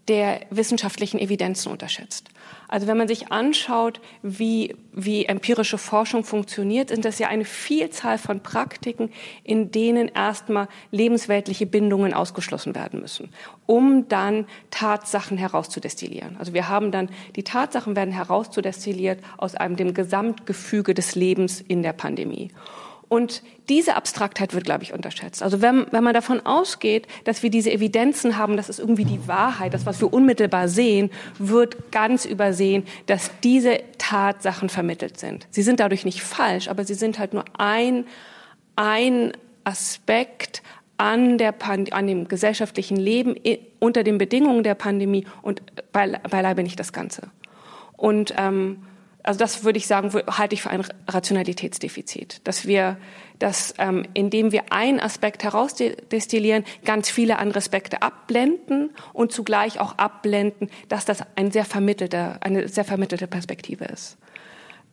[0.10, 2.30] der wissenschaftlichen Evidenzen unterschätzt.
[2.68, 8.18] Also wenn man sich anschaut, wie, wie empirische Forschung funktioniert, sind das ja eine Vielzahl
[8.18, 9.12] von Praktiken,
[9.44, 13.30] in denen erstmal lebensweltliche Bindungen ausgeschlossen werden müssen,
[13.66, 16.38] um dann Tatsachen herauszudestillieren.
[16.38, 21.84] Also wir haben dann, die Tatsachen werden herauszudestilliert aus einem dem Gesamtgefüge des Lebens in
[21.84, 22.50] der Pandemie.
[23.10, 25.42] Und diese Abstraktheit wird, glaube ich, unterschätzt.
[25.42, 29.28] Also wenn, wenn man davon ausgeht, dass wir diese Evidenzen haben, das ist irgendwie die
[29.28, 35.48] Wahrheit, das, was wir unmittelbar sehen, wird ganz übersehen, dass diese Tatsachen vermittelt sind.
[35.50, 38.06] Sie sind dadurch nicht falsch, aber sie sind halt nur ein,
[38.76, 40.62] ein Aspekt
[40.98, 43.36] an, der Pand an dem gesellschaftlichen Leben
[43.80, 47.32] unter den Bedingungen der Pandemie und beileibe nicht das Ganze.
[47.98, 48.84] Und ähm,
[49.24, 52.98] also das würde ich sagen, halte ich für ein Rationalitätsdefizit, dass wir,
[53.38, 59.98] dass ähm, indem wir einen Aspekt herausdestillieren, ganz viele andere Aspekte abblenden und zugleich auch
[59.98, 64.18] abblenden, dass das ein sehr vermittelte, eine sehr vermittelte Perspektive ist.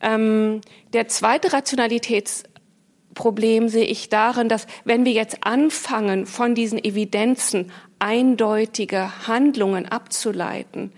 [0.01, 0.61] Ähm,
[0.93, 2.45] der zweite Rationalitäts
[3.15, 10.93] Problem sehe ich darin, dass wenn wir jetzt anfangen, von diesen Evidenzen eindeutige Handlungen abzuleiten,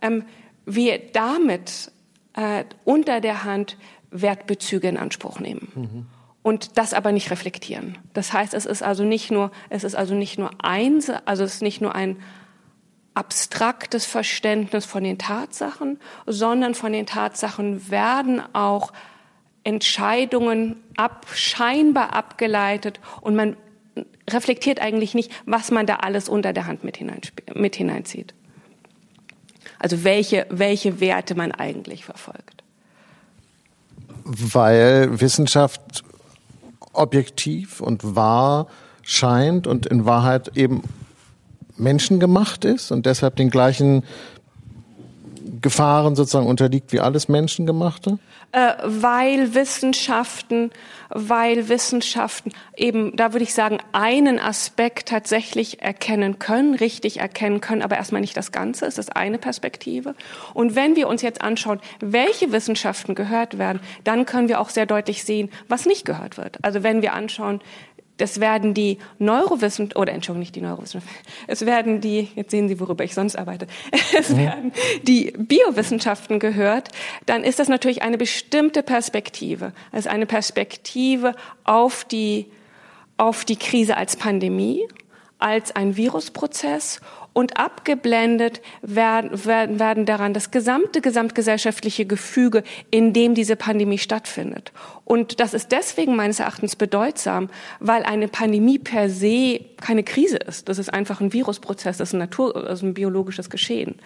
[0.00, 0.24] ähm,
[0.66, 1.90] wir damit
[2.34, 3.76] äh, unter der Hand
[4.10, 5.72] Wertbezüge in Anspruch nehmen.
[5.74, 6.06] Mhm.
[6.42, 7.96] Und das aber nicht reflektieren.
[8.12, 11.54] Das heißt, es ist also nicht nur, es ist also nicht nur eins, also es
[11.54, 12.18] ist nicht nur ein
[13.14, 18.92] abstraktes Verständnis von den Tatsachen, sondern von den Tatsachen werden auch
[19.62, 23.56] Entscheidungen ab, scheinbar abgeleitet und man
[24.28, 26.98] reflektiert eigentlich nicht, was man da alles unter der Hand mit,
[27.54, 28.34] mit hineinzieht.
[29.84, 32.64] Also welche, welche Werte man eigentlich verfolgt.
[34.24, 36.02] Weil Wissenschaft
[36.94, 38.68] objektiv und wahr
[39.02, 40.84] scheint und in Wahrheit eben
[41.76, 44.04] menschengemacht ist und deshalb den gleichen
[45.64, 48.18] Gefahren sozusagen unterliegt wie alles Menschengemachte?
[48.52, 50.70] Äh, weil Wissenschaften,
[51.08, 57.80] weil Wissenschaften eben, da würde ich sagen, einen Aspekt tatsächlich erkennen können, richtig erkennen können,
[57.80, 60.14] aber erstmal nicht das Ganze, ist das eine Perspektive.
[60.52, 64.84] Und wenn wir uns jetzt anschauen, welche Wissenschaften gehört werden, dann können wir auch sehr
[64.84, 66.58] deutlich sehen, was nicht gehört wird.
[66.62, 67.62] Also wenn wir anschauen,
[68.16, 71.14] das werden die Neurowissenschaften, oder Entschuldigung, nicht die Neurowissenschaften,
[71.46, 73.66] es werden die, jetzt sehen Sie, worüber ich sonst arbeite,
[74.18, 74.38] es mhm.
[74.38, 74.72] werden
[75.02, 76.90] die Biowissenschaften gehört,
[77.26, 79.72] dann ist das natürlich eine bestimmte Perspektive.
[79.90, 82.46] Also eine Perspektive auf die,
[83.16, 84.86] auf die Krise als Pandemie,
[85.38, 87.00] als ein Virusprozess
[87.34, 94.72] und abgeblendet werden, werden, werden daran das gesamte gesamtgesellschaftliche Gefüge, in dem diese Pandemie stattfindet.
[95.04, 100.68] Und das ist deswegen meines Erachtens bedeutsam, weil eine Pandemie per se keine Krise ist.
[100.68, 103.96] Das ist einfach ein Virusprozess, das ist ein Natur, das ist ein biologisches Geschehen.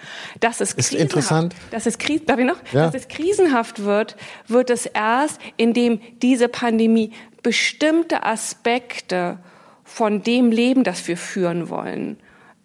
[0.40, 1.54] Das ist, ist interessant.
[1.70, 2.56] Das ist darf ich noch?
[2.72, 2.86] Ja.
[2.86, 7.12] Dass es krisenhaft wird, wird es erst, indem diese Pandemie
[7.42, 9.38] bestimmte Aspekte
[9.84, 12.16] von dem Leben, das wir führen wollen,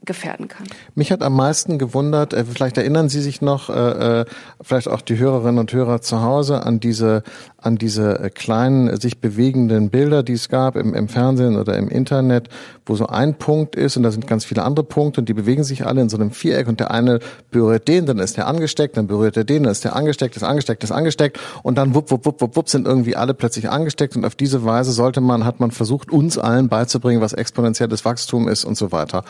[0.05, 0.65] gefährden kann.
[0.95, 4.25] Mich hat am meisten gewundert, äh, vielleicht erinnern Sie sich noch, äh, äh,
[4.61, 7.23] vielleicht auch die Hörerinnen und Hörer zu Hause an diese
[7.65, 11.87] an diese äh, kleinen sich bewegenden Bilder, die es gab im, im Fernsehen oder im
[11.89, 12.49] Internet,
[12.85, 15.63] wo so ein Punkt ist und da sind ganz viele andere Punkte und die bewegen
[15.63, 17.19] sich alle in so einem Viereck und der eine
[17.51, 20.43] berührt den, dann ist der angesteckt, dann berührt er den, dann ist der angesteckt, ist
[20.43, 24.15] angesteckt, ist angesteckt und dann wupp, wupp, wupp, wupp, wupp sind irgendwie alle plötzlich angesteckt
[24.15, 28.47] und auf diese Weise sollte man, hat man versucht, uns allen beizubringen, was exponentielles Wachstum
[28.47, 29.23] ist und so weiter.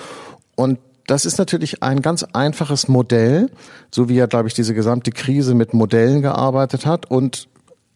[0.56, 3.50] Und das ist natürlich ein ganz einfaches Modell,
[3.92, 7.10] so wie er, glaube ich, diese gesamte Krise mit Modellen gearbeitet hat.
[7.10, 7.48] Und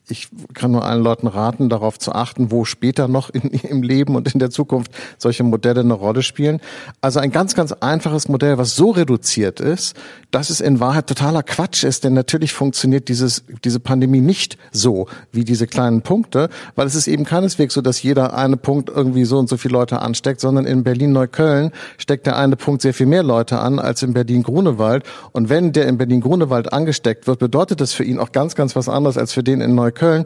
[0.09, 4.15] ich kann nur allen Leuten raten, darauf zu achten, wo später noch in, im Leben
[4.15, 6.61] und in der Zukunft solche Modelle eine Rolle spielen.
[7.01, 9.95] Also ein ganz, ganz einfaches Modell, was so reduziert ist,
[10.31, 15.07] dass es in Wahrheit totaler Quatsch ist, denn natürlich funktioniert dieses, diese Pandemie nicht so
[15.31, 19.25] wie diese kleinen Punkte, weil es ist eben keineswegs so, dass jeder eine Punkt irgendwie
[19.25, 23.05] so und so viele Leute ansteckt, sondern in Berlin-Neukölln steckt der eine Punkt sehr viel
[23.05, 25.03] mehr Leute an als in Berlin-Grunewald.
[25.31, 28.89] Und wenn der in Berlin-Grunewald angesteckt wird, bedeutet das für ihn auch ganz, ganz was
[28.89, 29.96] anderes als für den in Neukölln.
[29.97, 30.25] Neukölln.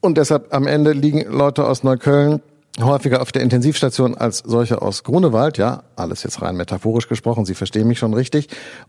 [0.00, 2.40] Und deshalb am Ende liegen Leute aus Neukölln
[2.80, 7.54] häufiger auf der Intensivstation als solche aus Grunewald, ja, alles jetzt rein metaphorisch gesprochen, Sie
[7.54, 8.48] verstehen mich schon richtig.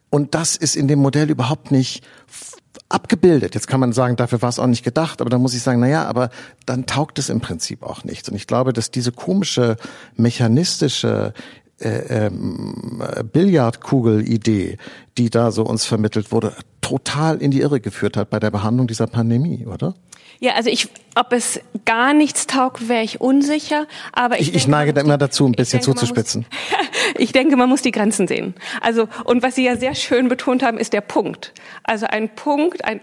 [0.10, 2.02] Und das ist in dem Modell überhaupt nicht
[2.88, 3.56] abgebildet.
[3.56, 5.82] Jetzt kann man sagen, dafür war es auch nicht gedacht, aber dann muss ich sagen,
[5.82, 6.30] na ja, aber
[6.65, 8.30] dann taugt es im Prinzip auch nichts.
[8.30, 9.76] Und ich glaube, dass diese komische
[10.15, 11.34] mechanistische
[11.84, 14.78] äh, ähm, Billardkugel-Idee,
[15.17, 18.88] die da so uns vermittelt wurde, total in die Irre geführt hat bei der Behandlung
[18.88, 19.96] dieser Pandemie, oder?
[20.39, 23.88] Ja, also ich, ob es gar nichts taugt, wäre ich unsicher.
[24.12, 26.46] Aber ich, ich, ich neige da immer dazu, ein bisschen denke, zuzuspitzen.
[26.50, 28.54] Muss, ich denke, man muss die Grenzen sehen.
[28.82, 31.54] Also und was Sie ja sehr schön betont haben, ist der Punkt.
[31.84, 33.00] Also ein Punkt, ein,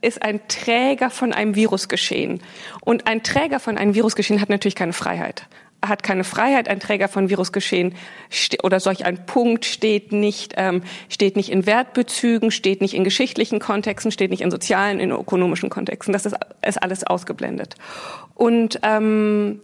[0.00, 2.40] ist ein Träger von einem Virusgeschehen.
[2.80, 5.46] Und ein Träger von einem Virusgeschehen hat natürlich keine Freiheit
[5.88, 7.94] hat keine Freiheit, ein Träger von Virusgeschehen
[8.62, 13.60] oder solch ein Punkt steht nicht, ähm, steht nicht in Wertbezügen, steht nicht in geschichtlichen
[13.60, 16.12] Kontexten, steht nicht in sozialen, in ökonomischen Kontexten.
[16.12, 17.76] Das ist, ist alles ausgeblendet.
[18.34, 19.60] Und ähm,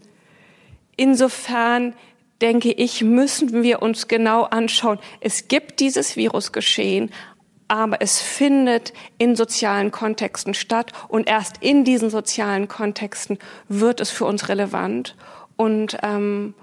[0.97, 1.95] insofern
[2.41, 4.99] denke ich, müssen wir uns genau anschauen.
[5.21, 7.11] Es gibt dieses Virusgeschehen,
[7.69, 14.11] aber es findet in sozialen Kontexten statt und erst in diesen sozialen Kontexten wird es
[14.11, 15.15] für uns relevant.
[15.61, 16.55] Und, ähm,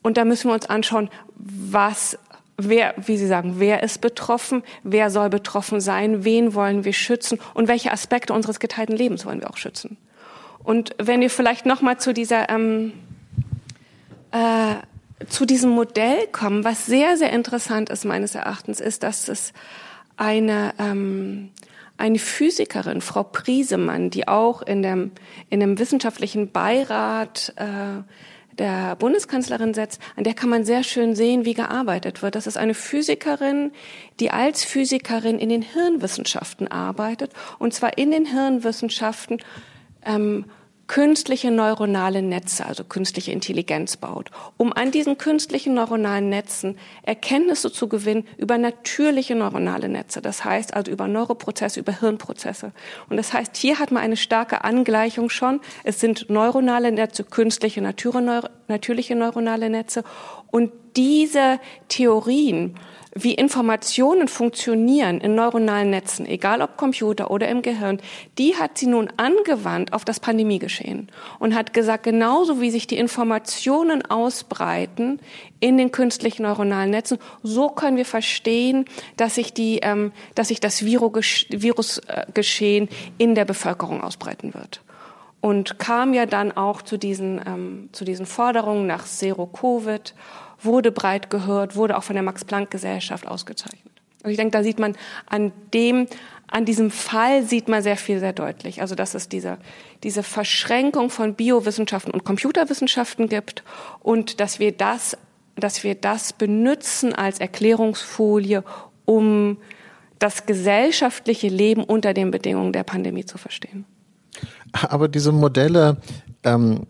[0.00, 2.18] und da müssen wir uns anschauen, was,
[2.56, 7.38] wer, wie Sie sagen, wer ist betroffen, wer soll betroffen sein, wen wollen wir schützen
[7.52, 9.98] und welche Aspekte unseres geteilten Lebens wollen wir auch schützen.
[10.64, 12.94] Und wenn wir vielleicht noch mal zu dieser ähm,
[14.30, 14.76] äh,
[15.28, 19.52] zu diesem Modell kommen, was sehr sehr interessant ist meines Erachtens, ist, dass es
[20.16, 21.50] eine ähm,
[22.00, 25.12] eine Physikerin, Frau Priesemann, die auch in dem,
[25.48, 28.02] in dem wissenschaftlichen Beirat äh,
[28.58, 32.34] der Bundeskanzlerin setzt, an der kann man sehr schön sehen, wie gearbeitet wird.
[32.34, 33.72] Das ist eine Physikerin,
[34.18, 39.38] die als Physikerin in den Hirnwissenschaften arbeitet, und zwar in den Hirnwissenschaften
[40.04, 40.44] ähm,
[40.90, 47.86] künstliche neuronale Netze, also künstliche Intelligenz baut, um an diesen künstlichen neuronalen Netzen Erkenntnisse zu
[47.86, 50.20] gewinnen über natürliche neuronale Netze.
[50.20, 52.72] Das heißt also über Neuroprozesse, über Hirnprozesse.
[53.08, 55.60] Und das heißt, hier hat man eine starke Angleichung schon.
[55.84, 60.02] Es sind neuronale Netze, künstliche, natürliche neuronale Netze.
[60.50, 62.74] Und diese Theorien,
[63.14, 68.00] wie Informationen funktionieren in neuronalen Netzen, egal ob Computer oder im Gehirn,
[68.38, 71.08] die hat sie nun angewandt auf das Pandemiegeschehen
[71.40, 75.18] und hat gesagt, genauso wie sich die Informationen ausbreiten
[75.58, 78.84] in den künstlichen neuronalen Netzen, so können wir verstehen,
[79.16, 84.82] dass sich die, ähm, dass sich das Virusgeschehen in der Bevölkerung ausbreiten wird.
[85.40, 90.14] Und kam ja dann auch zu diesen, ähm, zu diesen Forderungen nach Zero Covid
[90.62, 93.92] wurde breit gehört, wurde auch von der Max-Planck-Gesellschaft ausgezeichnet.
[94.22, 94.96] Und ich denke, da sieht man
[95.26, 96.06] an dem,
[96.46, 98.82] an diesem Fall sieht man sehr viel, sehr deutlich.
[98.82, 99.58] Also, dass es diese,
[100.02, 103.62] diese Verschränkung von Biowissenschaften und Computerwissenschaften gibt
[104.00, 105.16] und dass wir das,
[105.56, 108.64] dass wir das benutzen als Erklärungsfolie,
[109.04, 109.58] um
[110.18, 113.86] das gesellschaftliche Leben unter den Bedingungen der Pandemie zu verstehen.
[114.72, 115.96] Aber diese Modelle,
[116.44, 116.86] ähm,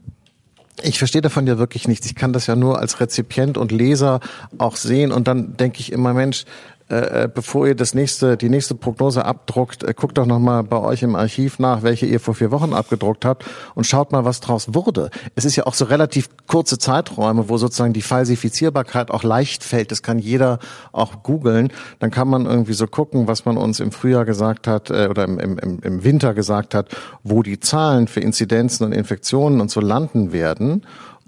[0.83, 2.07] ich verstehe davon ja wirklich nichts.
[2.07, 4.21] Ich kann das ja nur als Rezipient und Leser
[4.59, 6.45] auch sehen und dann denke ich immer, Mensch,
[6.91, 10.79] äh, äh, bevor ihr das nächste, die nächste Prognose abdruckt, äh, guckt doch nochmal bei
[10.79, 13.45] euch im Archiv nach, welche ihr vor vier Wochen abgedruckt habt
[13.77, 15.11] und schaut mal, was draus wurde.
[15.37, 19.93] Es ist ja auch so relativ kurze Zeiträume, wo sozusagen die Falsifizierbarkeit auch leicht fällt.
[19.93, 20.59] Das kann jeder
[20.91, 21.73] auch googeln.
[22.01, 25.25] Dann kann man irgendwie so gucken, was man uns im Frühjahr gesagt hat äh, oder
[25.25, 26.89] im, im, im Winter gesagt hat,
[27.23, 30.83] wo die Zahlen für Inzidenzen und Infektionen und so landen werden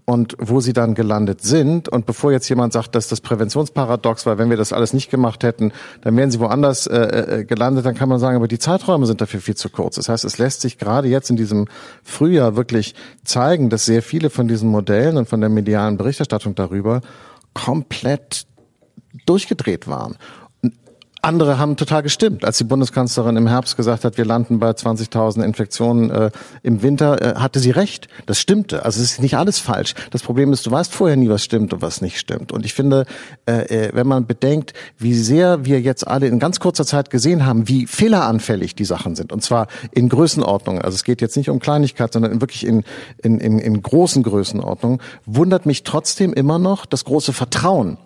[0.04, 1.88] und wo sie dann gelandet sind.
[1.88, 5.44] Und bevor jetzt jemand sagt, dass das Präventionsparadox war, wenn wir das alles nicht gemacht
[5.44, 6.98] hätten, dann wären sie woanders äh,
[7.40, 9.96] äh, gelandet, dann kann man sagen, aber die Zeiträume sind dafür viel zu kurz.
[9.96, 11.68] Das heißt, es lässt sich gerade jetzt in diesem
[12.02, 17.00] Frühjahr wirklich zeigen, dass sehr viele von diesen Modellen und von der medialen Berichterstattung darüber
[17.54, 18.46] komplett
[19.26, 20.16] durchgedreht waren.
[21.24, 22.44] Andere haben total gestimmt.
[22.44, 26.30] Als die Bundeskanzlerin im Herbst gesagt hat, wir landen bei 20.000 Infektionen äh,
[26.64, 28.08] im Winter, äh, hatte sie recht.
[28.26, 28.84] Das stimmte.
[28.84, 29.94] Also es ist nicht alles falsch.
[30.10, 32.50] Das Problem ist, du weißt vorher nie, was stimmt und was nicht stimmt.
[32.50, 33.06] Und ich finde,
[33.46, 37.46] äh, äh, wenn man bedenkt, wie sehr wir jetzt alle in ganz kurzer Zeit gesehen
[37.46, 39.32] haben, wie fehleranfällig die Sachen sind.
[39.32, 40.82] Und zwar in Größenordnungen.
[40.82, 42.82] Also es geht jetzt nicht um Kleinigkeit, sondern wirklich in,
[43.22, 44.98] in, in, in großen Größenordnungen.
[45.24, 47.96] Wundert mich trotzdem immer noch das große Vertrauen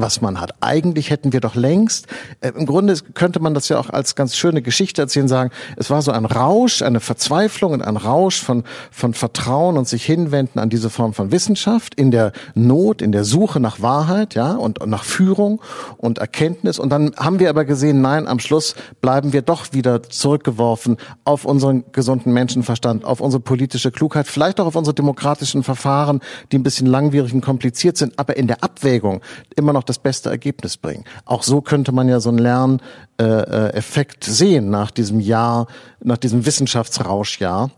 [0.00, 0.54] was man hat.
[0.60, 2.06] Eigentlich hätten wir doch längst,
[2.40, 5.90] äh, im Grunde könnte man das ja auch als ganz schöne Geschichte erzählen, sagen, es
[5.90, 10.58] war so ein Rausch, eine Verzweiflung und ein Rausch von, von Vertrauen und sich hinwenden
[10.58, 14.80] an diese Form von Wissenschaft in der Not, in der Suche nach Wahrheit, ja, und,
[14.80, 15.60] und nach Führung
[15.96, 16.78] und Erkenntnis.
[16.78, 21.44] Und dann haben wir aber gesehen, nein, am Schluss bleiben wir doch wieder zurückgeworfen auf
[21.44, 26.20] unseren gesunden Menschenverstand, auf unsere politische Klugheit, vielleicht auch auf unsere demokratischen Verfahren,
[26.52, 29.20] die ein bisschen langwierig und kompliziert sind, aber in der Abwägung
[29.64, 31.04] immer noch das beste Ergebnis bringen.
[31.24, 35.68] Auch so könnte man ja so einen Lerneffekt sehen nach diesem Jahr,
[36.00, 37.70] nach diesem Wissenschaftsrauschjahr.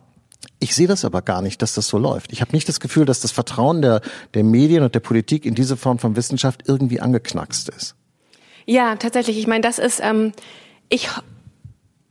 [0.58, 2.32] Ich sehe das aber gar nicht, dass das so läuft.
[2.32, 4.00] Ich habe nicht das Gefühl, dass das Vertrauen der,
[4.34, 7.94] der Medien und der Politik in diese Form von Wissenschaft irgendwie angeknackst ist.
[8.64, 9.38] Ja, tatsächlich.
[9.38, 10.32] Ich meine, das ist, ähm,
[10.88, 11.08] ich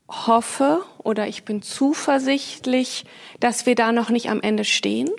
[0.08, 3.06] hoffe oder ich bin zuversichtlich,
[3.42, 5.10] dass wir da noch nicht am Ende stehen.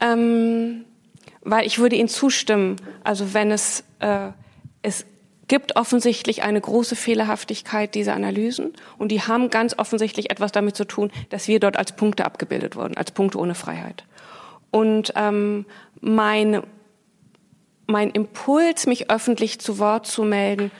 [0.00, 0.86] Ähm,
[1.42, 2.76] weil ich würde Ihnen zustimmen.
[3.04, 4.28] Also wenn es, äh,
[4.82, 5.06] es
[5.48, 10.84] gibt offensichtlich eine große Fehlerhaftigkeit dieser Analysen und die haben ganz offensichtlich etwas damit zu
[10.84, 14.04] tun, dass wir dort als Punkte abgebildet wurden, als Punkte ohne Freiheit.
[14.70, 15.66] Und ähm,
[16.00, 16.62] mein,
[17.86, 20.70] mein Impuls, mich öffentlich zu Wort zu melden,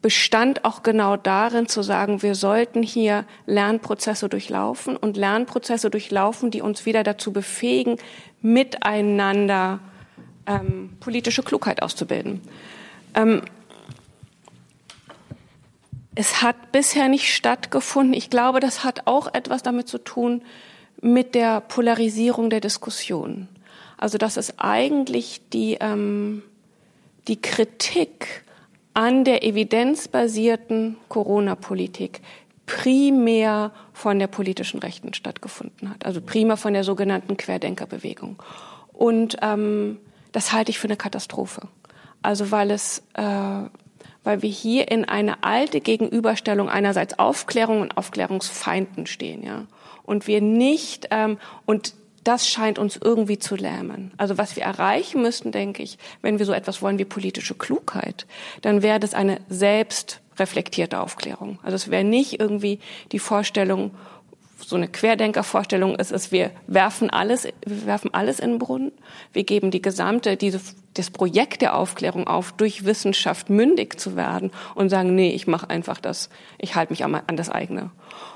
[0.00, 6.62] bestand auch genau darin zu sagen, wir sollten hier Lernprozesse durchlaufen und Lernprozesse durchlaufen, die
[6.62, 7.96] uns wieder dazu befähigen,
[8.40, 9.80] miteinander
[10.46, 12.40] ähm, politische Klugheit auszubilden.
[13.14, 13.42] Ähm,
[16.14, 18.14] es hat bisher nicht stattgefunden.
[18.14, 20.42] Ich glaube, das hat auch etwas damit zu tun
[21.00, 23.48] mit der Polarisierung der Diskussion.
[23.96, 26.42] Also dass es eigentlich die, ähm,
[27.26, 28.44] die Kritik
[28.92, 32.20] an der evidenzbasierten Corona-Politik
[32.66, 38.42] primär von der politischen Rechten stattgefunden hat, also primär von der sogenannten Querdenkerbewegung.
[38.92, 39.98] Und ähm,
[40.34, 41.68] das halte ich für eine Katastrophe.
[42.20, 43.22] Also weil es, äh,
[44.24, 49.66] weil wir hier in eine alte Gegenüberstellung einerseits Aufklärung und Aufklärungsfeinden stehen, ja.
[50.02, 54.12] Und wir nicht, ähm, und das scheint uns irgendwie zu lähmen.
[54.16, 58.26] Also was wir erreichen müssten, denke ich, wenn wir so etwas wollen wie politische Klugheit,
[58.60, 61.60] dann wäre das eine selbstreflektierte Aufklärung.
[61.62, 62.80] Also es wäre nicht irgendwie
[63.12, 63.92] die Vorstellung,
[64.68, 68.92] so eine Querdenkervorstellung ist es, wir werfen alles, wir werfen alles in den Brunnen.
[69.32, 70.60] Wir geben die gesamte, diese,
[70.94, 75.70] das Projekt der Aufklärung auf, durch Wissenschaft mündig zu werden und sagen, nee, ich mache
[75.70, 77.90] einfach das, ich halte mich an, an das eigene.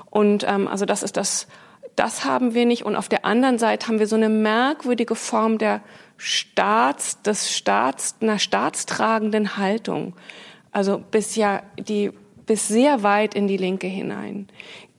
[0.09, 1.47] Und ähm, also das ist das,
[1.95, 2.85] das haben wir nicht.
[2.85, 5.81] Und auf der anderen Seite haben wir so eine merkwürdige Form der
[6.17, 10.15] Staats, des Staats, einer staatstragenden Haltung.
[10.71, 12.11] Also bis ja die
[12.45, 14.47] bis sehr weit in die Linke hinein,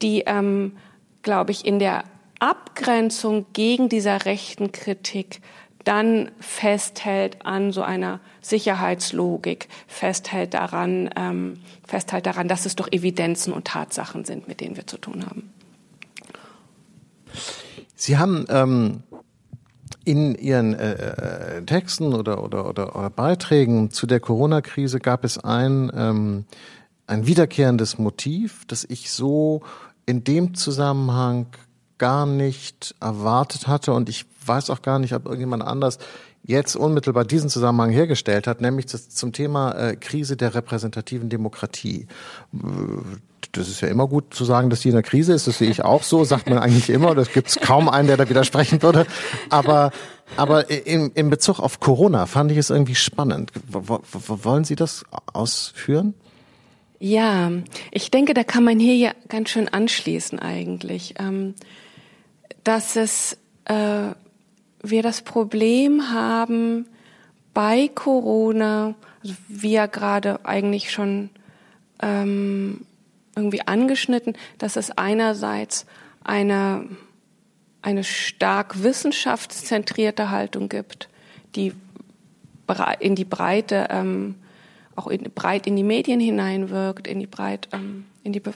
[0.03, 0.77] die ähm,
[1.23, 2.05] glaube ich, in der
[2.39, 5.41] Abgrenzung gegen dieser rechten Kritik
[5.85, 13.53] dann festhält an so einer Sicherheitslogik, festhält daran, ähm, festhält daran, dass es doch Evidenzen
[13.53, 15.53] und Tatsachen sind, mit denen wir zu tun haben.
[17.95, 19.03] Sie haben ähm,
[20.05, 20.93] in Ihren äh,
[21.59, 26.45] äh Texten oder, oder, oder, oder, Beiträgen zu der Corona-Krise gab es ein, ähm,
[27.07, 29.63] ein wiederkehrendes Motiv, das ich so
[30.11, 31.47] in dem Zusammenhang
[31.97, 35.99] gar nicht erwartet hatte und ich weiß auch gar nicht, ob irgendjemand anders
[36.43, 42.09] jetzt unmittelbar diesen Zusammenhang hergestellt hat, nämlich zum Thema äh, Krise der repräsentativen Demokratie.
[43.53, 45.47] Das ist ja immer gut zu sagen, dass die in der Krise ist.
[45.47, 47.15] Das sehe ich auch so, sagt man eigentlich immer.
[47.15, 49.07] Das gibt es kaum einen, der da widersprechen würde.
[49.49, 49.93] Aber,
[50.37, 53.53] aber in, in Bezug auf Corona fand ich es irgendwie spannend.
[53.69, 56.15] W wollen Sie das ausführen?
[57.03, 57.51] Ja,
[57.91, 61.55] ich denke, da kann man hier ja ganz schön anschließen eigentlich, ähm,
[62.63, 64.09] dass es äh,
[64.83, 66.87] wir das Problem haben
[67.55, 71.31] bei Corona, also wie ja gerade eigentlich schon
[72.03, 72.85] ähm,
[73.35, 75.87] irgendwie angeschnitten, dass es einerseits
[76.23, 76.87] eine
[77.81, 81.09] eine stark wissenschaftszentrierte Haltung gibt,
[81.57, 81.73] die
[83.01, 84.35] in die Breite ähm,
[84.97, 88.55] auch in, breit in die Medien hineinwirkt, in die breit ähm, in die Be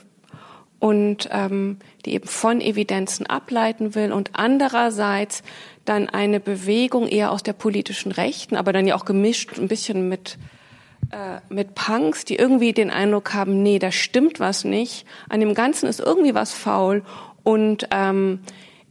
[0.79, 5.41] und ähm, die eben von Evidenzen ableiten will und andererseits
[5.85, 10.09] dann eine Bewegung eher aus der politischen Rechten, aber dann ja auch gemischt ein bisschen
[10.09, 10.37] mit
[11.11, 15.53] äh, mit Punks, die irgendwie den Eindruck haben, nee, da stimmt was nicht, an dem
[15.53, 17.03] Ganzen ist irgendwie was faul.
[17.43, 18.39] Und ähm,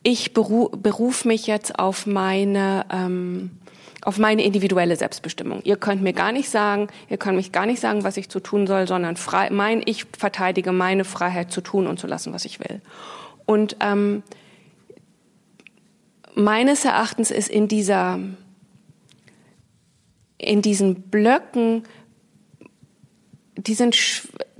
[0.05, 3.51] ich beru beruf mich jetzt auf meine ähm,
[4.05, 5.63] auf meine individuelle Selbstbestimmung.
[5.65, 8.41] Ihr könnt mir gar nicht sagen, ihr könnt mich gar nicht sagen, was ich zu
[8.41, 12.45] tun soll, sondern frei, mein, ich verteidige meine Freiheit zu tun und zu lassen, was
[12.45, 12.81] ich will.
[13.47, 14.23] Und ähm,
[16.35, 18.19] meines Erachtens ist in dieser
[20.37, 21.85] in diesen Blöcken,
[23.57, 23.95] die sind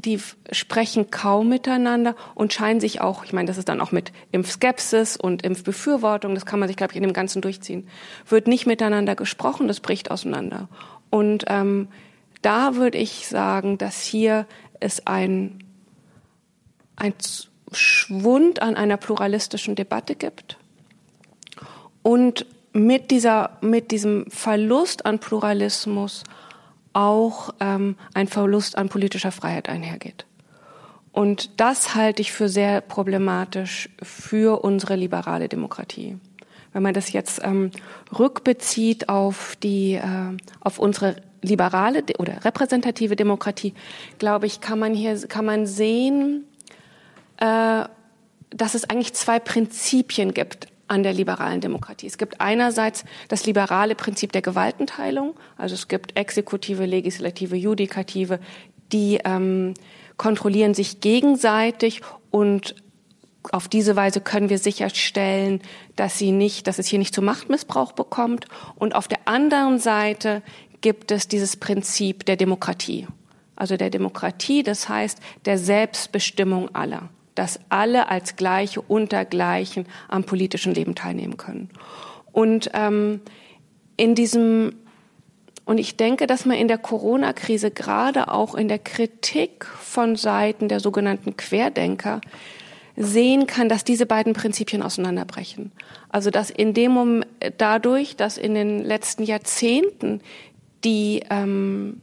[0.05, 0.21] die
[0.53, 5.17] sprechen kaum miteinander und scheinen sich auch, ich meine, das ist dann auch mit Impfskepsis
[5.17, 7.89] und Impfbefürwortung, das kann man sich, glaube ich, in dem Ganzen durchziehen,
[8.29, 10.69] wird nicht miteinander gesprochen, das bricht auseinander.
[11.11, 11.89] Und ähm,
[12.43, 14.47] da würde ich sagen, dass hier
[14.81, 15.65] es ein,
[16.97, 17.15] ein
[17.73, 20.59] Schwund an einer pluralistischen Debatte gibt
[22.03, 26.25] und mit dieser, mit diesem Verlust an Pluralismus
[26.95, 30.27] auch ähm, ein Verlust an politischer Freiheit einhergeht.
[31.13, 36.17] Und das halte ich für sehr problematisch für unsere liberale Demokratie.
[36.73, 37.71] Wenn man das jetzt ähm,
[38.19, 43.75] rückbezieht auf die, äh, auf unsere liberale oder repräsentative Demokratie,
[44.19, 46.45] glaube ich, kann man hier, kann man sehen,
[47.37, 47.85] äh,
[48.51, 52.07] dass es eigentlich zwei Prinzipien gibt an der liberalen Demokratie.
[52.07, 58.39] Es gibt einerseits das liberale Prinzip der Gewaltenteilung, also es gibt Exekutive, Legislative, Judikative,
[58.93, 59.75] die ähm,
[60.17, 62.75] kontrollieren sich gegenseitig und
[63.53, 65.61] auf diese Weise können wir sicherstellen,
[65.97, 68.47] dass sie nicht, dass es hier nicht zu Machtmissbrauch bekommt.
[68.77, 70.43] Und auf der anderen Seite
[70.81, 73.07] gibt es dieses Prinzip der Demokratie.
[73.55, 80.25] Also der Demokratie, das heißt der Selbstbestimmung aller dass alle als Gleiche unter Gleichen am
[80.25, 81.71] politischen Leben teilnehmen können.
[82.33, 83.21] Und ähm,
[83.97, 84.77] in diesem
[85.67, 90.69] und ich denke, dass man in der Corona-Krise gerade auch in der Kritik von Seiten
[90.69, 92.21] der sogenannten Querdenker
[92.97, 95.73] sehen kann, dass diese beiden Prinzipien auseinanderbrechen.
[96.11, 97.27] Also dass in dem Moment,
[97.57, 100.21] dadurch, dass in den letzten Jahrzehnten
[100.85, 102.03] die ähm,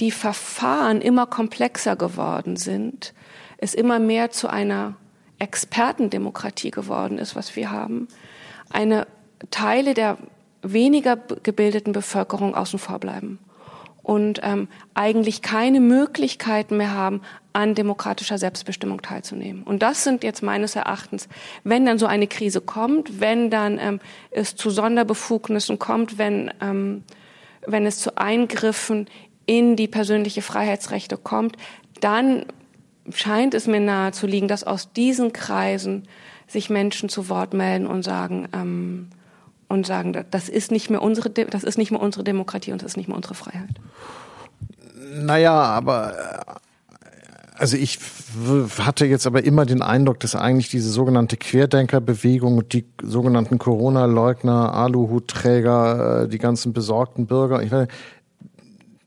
[0.00, 3.14] die Verfahren immer komplexer geworden sind,
[3.58, 4.94] es immer mehr zu einer
[5.38, 8.08] Expertendemokratie geworden ist, was wir haben,
[8.70, 9.06] eine
[9.50, 10.18] Teile der
[10.62, 13.38] weniger gebildeten Bevölkerung außen vor bleiben.
[14.08, 17.20] und ähm, eigentlich keine Möglichkeiten mehr haben,
[17.52, 19.64] an demokratischer Selbstbestimmung teilzunehmen.
[19.64, 21.28] Und das sind jetzt meines Erachtens,
[21.62, 24.00] wenn dann so eine Krise kommt, wenn dann ähm,
[24.30, 27.04] es zu Sonderbefugnissen kommt, wenn, ähm,
[27.66, 29.08] wenn es zu Eingriffen
[29.44, 31.58] in die persönliche Freiheitsrechte kommt,
[32.00, 32.46] dann
[33.14, 36.08] scheint es mir nahe zu liegen, dass aus diesen Kreisen
[36.46, 39.08] sich Menschen zu Wort melden und sagen, ähm,
[39.68, 42.92] und sagen, das ist nicht mehr unsere, das ist nicht mehr unsere Demokratie und das
[42.92, 43.68] ist nicht mehr unsere Freiheit.
[45.14, 46.14] Naja, aber
[47.58, 47.98] also ich
[48.78, 56.22] hatte jetzt aber immer den Eindruck, dass eigentlich diese sogenannte Querdenkerbewegung die sogenannten Corona-Leugner, Aluhutträger,
[56.22, 57.88] äh, die ganzen besorgten Bürger, ich weiß,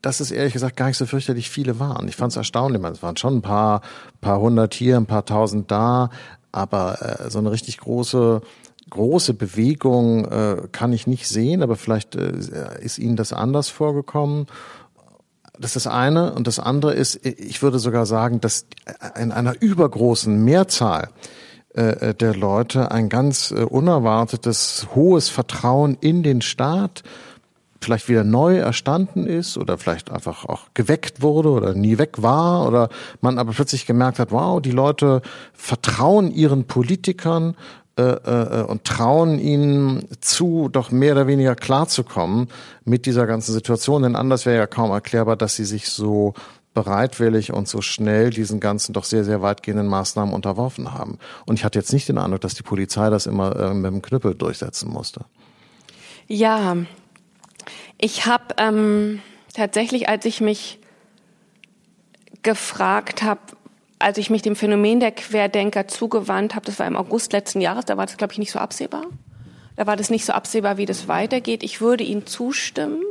[0.02, 2.08] dass es ehrlich gesagt gar nicht so fürchterlich viele waren.
[2.08, 2.82] Ich fand es erstaunlich.
[2.84, 3.82] Es waren schon ein paar,
[4.20, 6.10] paar hundert hier, ein paar tausend da,
[6.52, 8.42] aber äh, so eine richtig große
[8.90, 12.34] große Bewegung äh, kann ich nicht sehen, aber vielleicht äh,
[12.82, 14.48] ist Ihnen das anders vorgekommen.
[15.58, 16.34] Das ist das eine.
[16.34, 18.66] Und das andere ist, ich würde sogar sagen, dass
[19.18, 21.10] in einer übergroßen Mehrzahl
[21.74, 27.04] äh, der Leute ein ganz äh, unerwartetes, hohes Vertrauen in den Staat
[27.82, 32.68] vielleicht wieder neu erstanden ist oder vielleicht einfach auch geweckt wurde oder nie weg war
[32.68, 32.90] oder
[33.22, 35.22] man aber plötzlich gemerkt hat, wow, die Leute
[35.54, 37.56] vertrauen ihren Politikern
[37.98, 42.48] äh, äh, und trauen ihnen zu, doch mehr oder weniger klarzukommen
[42.86, 44.04] mit dieser ganzen Situation.
[44.04, 46.34] Denn anders wäre ja kaum erklärbar, dass sie sich so
[46.74, 51.18] bereitwillig und so schnell diesen ganzen doch sehr, sehr weitgehenden Maßnahmen unterworfen haben.
[51.46, 54.02] Und ich hatte jetzt nicht den Eindruck, dass die Polizei das immer äh, mit dem
[54.02, 55.26] Knüppel durchsetzen musste.
[56.28, 56.78] Ja,
[58.02, 59.22] ich habe ähm,
[59.54, 60.80] tatsächlich, als ich mich
[62.42, 63.40] gefragt habe,
[64.00, 67.86] als ich mich dem Phänomen der Querdenker zugewandt habe, das war im August letzten Jahres,
[67.86, 69.06] da war das, glaube ich, nicht so absehbar.
[69.76, 71.64] Da war das nicht so absehbar, wie das weitergeht.
[71.64, 73.02] Ich würde Ihnen zustimmen,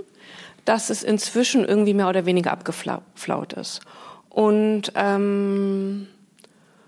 [0.65, 3.81] dass es inzwischen irgendwie mehr oder weniger abgeflaut ist.
[4.29, 6.09] Und ähm,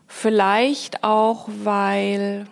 [0.09, 2.47] vielleicht auch, weil,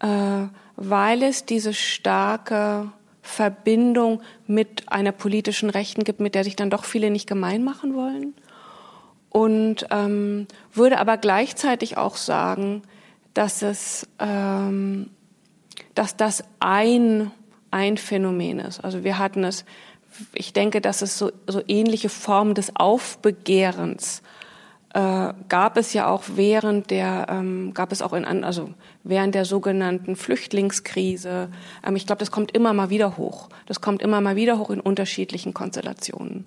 [0.00, 0.46] äh,
[0.76, 2.92] weil es diese starke
[3.24, 7.94] Verbindung mit einer politischen Rechten gibt, mit der sich dann doch viele nicht gemein machen
[7.94, 8.34] wollen
[9.30, 12.82] und ähm, würde aber gleichzeitig auch sagen,
[13.32, 15.10] dass es, ähm,
[15.94, 17.32] dass das ein
[17.74, 18.84] ein Phänomen ist.
[18.84, 19.64] Also wir hatten es,
[20.32, 24.22] ich denke, dass es so, so ähnliche Formen des Aufbegehrens
[24.94, 28.70] äh, gab es ja auch während der, ähm, gab es auch in, also
[29.02, 31.48] während der sogenannten Flüchtlingskrise.
[31.84, 33.48] Ähm, ich glaube, das kommt immer mal wieder hoch.
[33.66, 36.44] Das kommt immer mal wieder hoch in unterschiedlichen Konstellationen.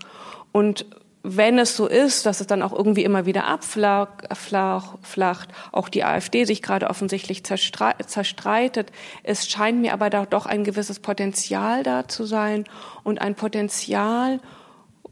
[0.53, 0.85] Und
[1.23, 6.45] wenn es so ist, dass es dann auch irgendwie immer wieder abflacht, auch die AfD
[6.45, 8.93] sich gerade offensichtlich zerstreitet,
[9.23, 12.63] es scheint mir aber doch ein gewisses Potenzial da zu sein
[13.03, 14.39] und ein Potenzial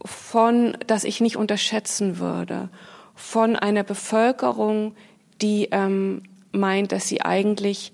[0.06, 2.70] von, das ich nicht unterschätzen würde,
[3.16, 4.95] von einer Bevölkerung,
[5.41, 7.91] die ähm, meint, dass sie eigentlich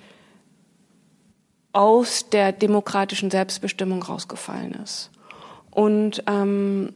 [1.73, 5.09] aus der demokratischen Selbstbestimmung rausgefallen ist.
[5.69, 6.93] Und ähm,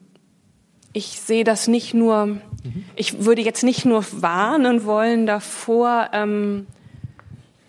[0.91, 2.41] ich sehe das nicht nur,
[2.95, 6.74] ich würde jetzt nicht nur warnen wollen davor, ähm, äh,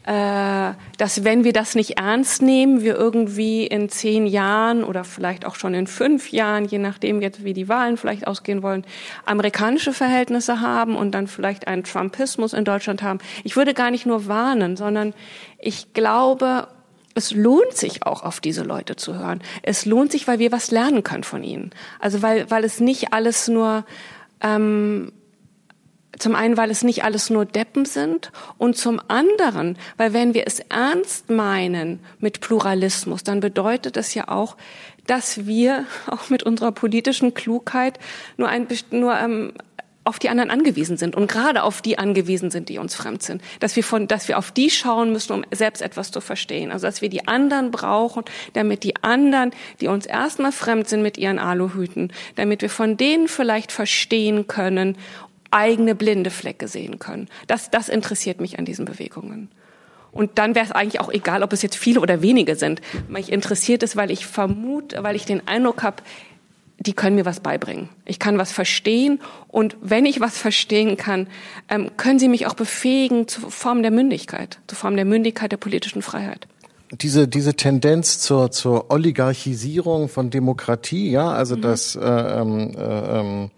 [0.07, 5.57] dass wenn wir das nicht ernst nehmen, wir irgendwie in zehn Jahren oder vielleicht auch
[5.57, 8.85] schon in fünf Jahren, je nachdem jetzt wie die Wahlen vielleicht ausgehen wollen,
[9.25, 13.19] amerikanische Verhältnisse haben und dann vielleicht einen Trumpismus in Deutschland haben.
[13.43, 15.13] Ich würde gar nicht nur warnen, sondern
[15.59, 16.69] ich glaube
[17.17, 19.41] es lohnt sich auch auf diese Leute zu hören.
[19.63, 21.71] Es lohnt sich, weil wir was lernen können von ihnen.
[21.99, 23.87] Also weil, weil es nicht alles nur,
[24.43, 25.13] ähm,
[26.19, 30.47] zum einen, weil es nicht alles nur Deppen sind und zum anderen, weil wenn wir
[30.47, 34.57] es ernst meinen mit Pluralismus, dann bedeutet es ja auch,
[35.07, 37.99] dass wir auch mit unserer politischen Klugheit
[38.37, 39.53] nur ein, nur ähm,
[40.07, 43.43] auf die anderen angewiesen sind und gerade auf die angewiesen sind, die uns fremd sind.
[43.59, 46.71] Dass wir von, dass wir auf die schauen müssen, um selbst etwas zu verstehen.
[46.71, 49.51] Also, dass wir die anderen brauchen, damit die anderen,
[49.81, 54.97] die uns erstmal fremd sind mit ihren Aluhüten, damit wir von denen vielleicht verstehen können,
[55.51, 57.29] eigene blinde Flecke sehen können.
[57.47, 59.49] Das, das interessiert mich an diesen Bewegungen.
[60.13, 62.81] Und dann wäre es eigentlich auch egal, ob es jetzt viele oder wenige sind.
[63.09, 66.03] Mich interessiert es, weil ich vermute, weil ich den Eindruck habe,
[66.79, 67.89] die können mir was beibringen.
[68.05, 71.27] Ich kann was verstehen und wenn ich was verstehen kann,
[71.69, 75.57] ähm, können sie mich auch befähigen zur Form der Mündigkeit, zur Form der Mündigkeit der
[75.57, 76.47] politischen Freiheit.
[76.93, 81.63] Diese, diese Tendenz zur, zur Oligarchisierung von Demokratie, ja, also mhm.
[81.63, 83.49] dass äh, ähm, äh, ähm, äh,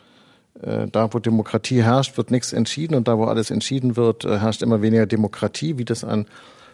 [0.61, 4.63] da, wo Demokratie herrscht, wird nichts entschieden und da, wo alles entschieden wird, äh, herrscht
[4.63, 6.27] immer weniger Demokratie, wie das ein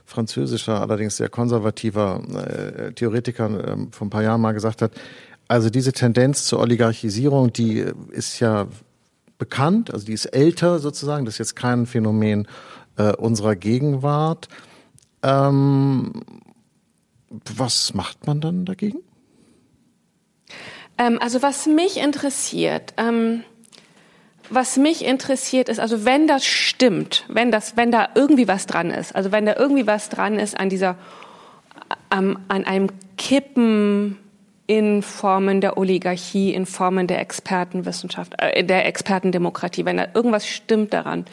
[0.06, 4.92] französischer, allerdings sehr konservativer äh, Theoretiker äh, vor ein paar Jahren mal gesagt hat
[5.48, 8.66] Also diese Tendenz zur Oligarchisierung, die ist ja
[9.38, 12.46] bekannt, also die ist älter sozusagen, das ist jetzt kein Phänomen
[12.96, 14.48] äh, unserer Gegenwart.
[15.22, 16.12] Ähm,
[17.56, 18.98] was macht man dann dagegen?
[20.98, 23.42] Ähm, also was mich interessiert, ähm,
[24.50, 28.90] was mich interessiert ist, also wenn das stimmt, wenn das, wenn da irgendwie was dran
[28.90, 30.96] ist, also wenn da irgendwie was dran ist an dieser,
[32.12, 34.18] ähm, an einem Kippen
[34.66, 40.92] in Formen der Oligarchie, in Formen der Expertenwissenschaft, äh, der Expertendemokratie, wenn da irgendwas stimmt
[40.92, 41.26] daran,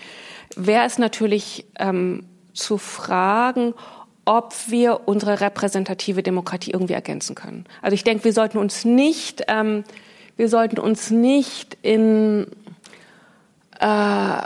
[0.55, 3.73] wäre es natürlich ähm, zu fragen,
[4.25, 7.65] ob wir unsere repräsentative Demokratie irgendwie ergänzen können.
[7.81, 9.83] Also ich denke, wir sollten uns nicht, ähm,
[10.37, 12.47] wir sollten uns nicht in
[13.81, 14.41] äh,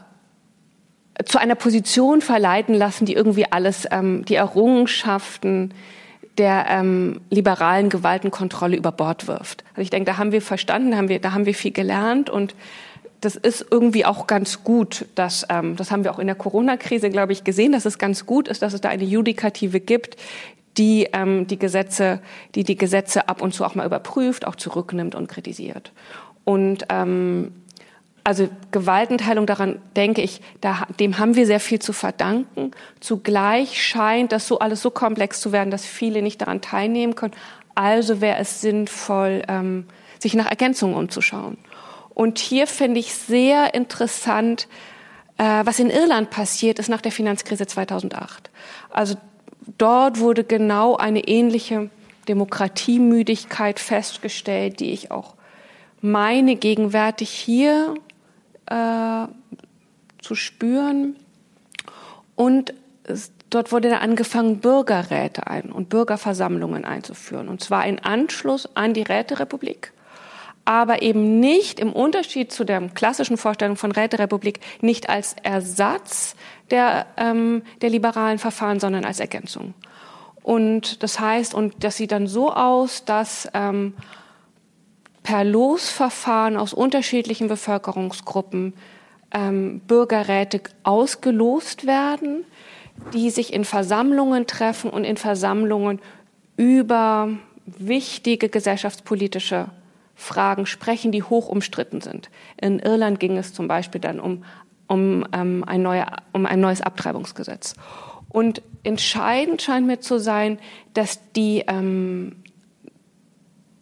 [1.26, 5.74] zu einer Position verleiten lassen, die irgendwie alles, ähm, die Errungenschaften
[6.38, 9.64] der ähm, liberalen Gewaltenkontrolle über Bord wirft.
[9.72, 12.30] Also ich denke, da haben wir verstanden, da haben wir, da haben wir viel gelernt
[12.30, 12.56] und
[13.22, 17.10] das ist irgendwie auch ganz gut, dass, ähm, das haben wir auch in der Corona-Krise,
[17.10, 20.18] glaube ich, gesehen, dass es ganz gut ist, dass es da eine Judikative gibt,
[20.78, 22.20] die ähm, die Gesetze,
[22.54, 25.94] die die Gesetze ab und zu auch mal überprüft, auch zurücknimmt und kritisiert.
[26.44, 27.54] Und ähm,
[28.26, 32.72] also Gewaltenteilung, daran denke ich, da, dem haben wir sehr viel zu verdanken.
[33.00, 37.36] Zugleich scheint das so alles so komplex zu werden, dass viele nicht daran teilnehmen können.
[37.76, 39.86] Also wäre es sinnvoll, ähm,
[40.18, 41.60] sich nach Ergänzungen umzuschauen.
[42.16, 44.68] Und hier finde ich sehr interessant,
[45.38, 48.50] äh, was in Irland passiert ist nach der Finanzkrise 2008.
[48.90, 49.18] Also
[49.78, 51.92] dort wurde genau eine ähnliche
[52.28, 55.36] Demokratiemüdigkeit festgestellt, die ich auch
[56.02, 57.94] meine gegenwärtig hier
[58.68, 59.28] äh,
[60.22, 61.16] zu spüren.
[62.36, 67.48] Und es, dort wurde dann angefangen, Bürgerräte ein und Bürgerversammlungen einzuführen.
[67.48, 69.94] Und zwar in Anschluss an die Räterepublik
[70.66, 76.36] aber eben nicht im Unterschied zu der klassischen Vorstellung von Räterepublik nicht als Ersatz
[76.72, 79.76] der, ähm, der liberalen Verfahren, sondern als Ergänzung.
[80.42, 83.94] Und das heißt, und das sieht dann so aus, dass ähm,
[85.26, 88.76] per Losverfahren aus unterschiedlichen Bevölkerungsgruppen
[89.32, 92.46] ähm, Bürgerräte ausgelost werden,
[93.12, 96.00] die sich in Versammlungen treffen und in Versammlungen
[96.58, 97.30] über
[97.66, 99.70] wichtige gesellschaftspolitische
[100.14, 102.30] Fragen sprechen, die hoch umstritten sind.
[102.62, 104.46] In Irland ging es zum Beispiel dann um,
[104.88, 107.74] um, ähm, ein, neue, um ein neues Abtreibungsgesetz.
[108.30, 110.60] Und entscheidend scheint mir zu sein,
[110.94, 112.44] dass die ähm,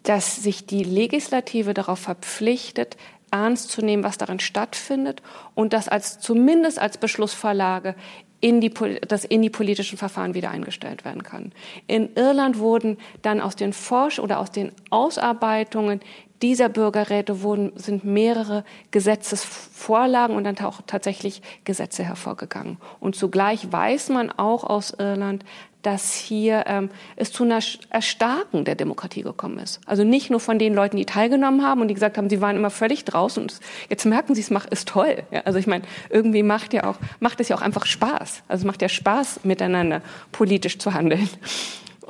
[0.03, 2.97] dass sich die Legislative darauf verpflichtet,
[3.31, 5.21] ernst zu nehmen, was darin stattfindet
[5.55, 7.95] und das als zumindest als Beschlussvorlage
[8.41, 8.71] in die,
[9.07, 11.53] das in die politischen Verfahren wieder eingestellt werden kann.
[11.87, 16.01] In Irland wurden dann aus den Forsch- oder aus den Ausarbeitungen
[16.41, 22.77] dieser Bürgerräte wurden, sind mehrere Gesetzesvorlagen und dann auch tatsächlich Gesetze hervorgegangen.
[22.99, 25.45] Und zugleich weiß man auch aus Irland,
[25.83, 27.59] dass hier ähm, es zu einer
[27.89, 29.79] Erstarken der Demokratie gekommen ist.
[29.85, 32.55] Also nicht nur von den Leuten, die teilgenommen haben und die gesagt haben, sie waren
[32.55, 33.59] immer völlig draußen und
[33.89, 35.23] jetzt merken sie, es macht ist toll.
[35.31, 38.43] Ja, also ich meine, irgendwie macht ja auch macht es ja auch einfach Spaß.
[38.47, 41.29] Also es macht ja Spaß miteinander politisch zu handeln.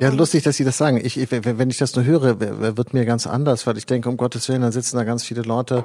[0.00, 1.00] Ja, lustig, dass Sie das sagen.
[1.02, 2.40] Ich, wenn ich das nur höre,
[2.76, 5.42] wird mir ganz anders, weil ich denke, um Gottes Willen, dann sitzen da ganz viele
[5.42, 5.84] Leute,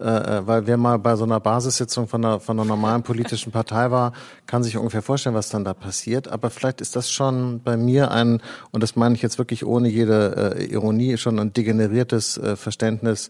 [0.00, 3.52] äh, äh, weil wer mal bei so einer Basissitzung von einer, von einer normalen politischen
[3.52, 4.14] Partei war,
[4.46, 6.26] kann sich ungefähr vorstellen, was dann da passiert.
[6.28, 8.40] Aber vielleicht ist das schon bei mir ein,
[8.70, 13.28] und das meine ich jetzt wirklich ohne jede äh, Ironie, schon ein degeneriertes äh, Verständnis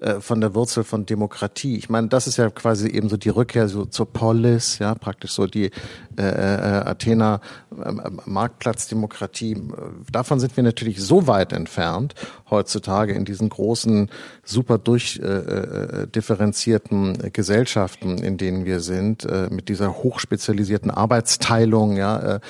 [0.00, 1.76] äh, von der Wurzel von Demokratie.
[1.76, 5.32] Ich meine, das ist ja quasi eben so die Rückkehr so zur Polis, ja, praktisch
[5.32, 5.70] so die
[6.16, 7.40] äh, äh, Athener
[7.72, 7.92] äh,
[8.24, 9.60] Marktplatzdemokratie.
[10.12, 12.14] Davon sind wir natürlich so weit entfernt
[12.50, 14.10] heutzutage in diesen großen,
[14.44, 22.36] super durchdifferenzierten äh, äh, Gesellschaften, in denen wir sind, äh, mit dieser hochspezialisierten Arbeitsteilung, ja,
[22.36, 22.40] äh,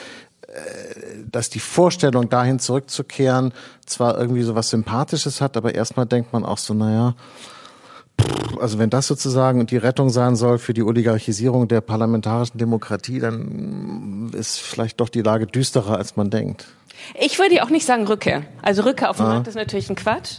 [1.31, 3.53] dass die Vorstellung, dahin zurückzukehren,
[3.87, 7.15] zwar irgendwie so was Sympathisches hat, aber erstmal denkt man auch so, naja,
[8.61, 14.31] also wenn das sozusagen die Rettung sein soll für die Oligarchisierung der parlamentarischen Demokratie, dann
[14.35, 16.67] ist vielleicht doch die Lage düsterer, als man denkt.
[17.15, 18.43] Ich würde auch nicht sagen Rückkehr.
[18.63, 19.35] Also Rückkehr auf den ah.
[19.35, 20.39] Markt ist natürlich ein Quatsch.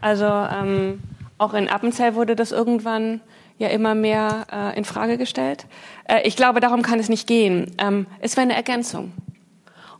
[0.00, 1.00] Also ähm,
[1.38, 3.20] auch in Appenzell wurde das irgendwann
[3.58, 5.66] ja immer mehr äh, in Frage gestellt.
[6.04, 7.76] Äh, ich glaube, darum kann es nicht gehen.
[7.78, 9.12] Ähm, es wäre eine Ergänzung.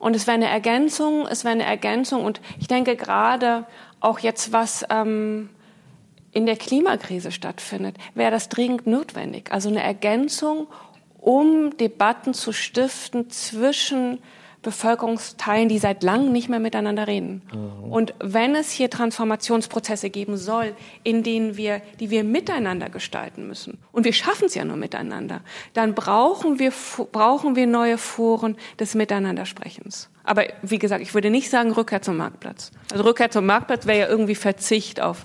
[0.00, 2.24] Und es wäre eine Ergänzung, es wäre eine Ergänzung.
[2.24, 3.66] Und ich denke gerade
[4.00, 5.50] auch jetzt, was ähm,
[6.32, 9.52] in der Klimakrise stattfindet, wäre das dringend notwendig.
[9.52, 10.68] Also eine Ergänzung,
[11.18, 14.20] um Debatten zu stiften zwischen
[14.62, 17.42] Bevölkerungsteilen, die seit langem nicht mehr miteinander reden.
[17.52, 17.92] Mhm.
[17.92, 23.78] Und wenn es hier Transformationsprozesse geben soll, in denen wir, die wir miteinander gestalten müssen,
[23.92, 25.40] und wir schaffen es ja nur miteinander,
[25.72, 26.72] dann brauchen wir,
[27.10, 30.10] brauchen wir neue Foren des Miteinandersprechens.
[30.24, 32.70] Aber wie gesagt, ich würde nicht sagen Rückkehr zum Marktplatz.
[32.92, 35.24] Also Rückkehr zum Marktplatz wäre ja irgendwie Verzicht auf,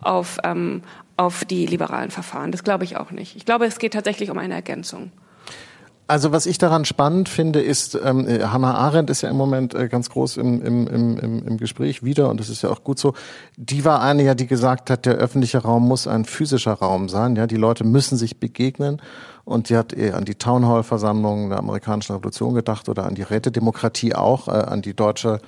[0.00, 0.82] auf, ähm,
[1.16, 2.52] auf die liberalen Verfahren.
[2.52, 3.36] Das glaube ich auch nicht.
[3.36, 5.10] Ich glaube, es geht tatsächlich um eine Ergänzung.
[6.08, 9.74] Also was ich daran spannend finde, ist, ähm, äh, Hannah Arendt ist ja im Moment
[9.74, 13.00] äh, ganz groß im, im, im, im Gespräch wieder und das ist ja auch gut
[13.00, 13.14] so.
[13.56, 17.34] Die war eine ja, die gesagt hat, der öffentliche Raum muss ein physischer Raum sein.
[17.34, 19.02] Ja, die Leute müssen sich begegnen
[19.44, 24.14] und die hat eher an die Townhall-Versammlungen der amerikanischen Revolution gedacht oder an die Rätedemokratie
[24.14, 25.40] auch, äh, an die deutsche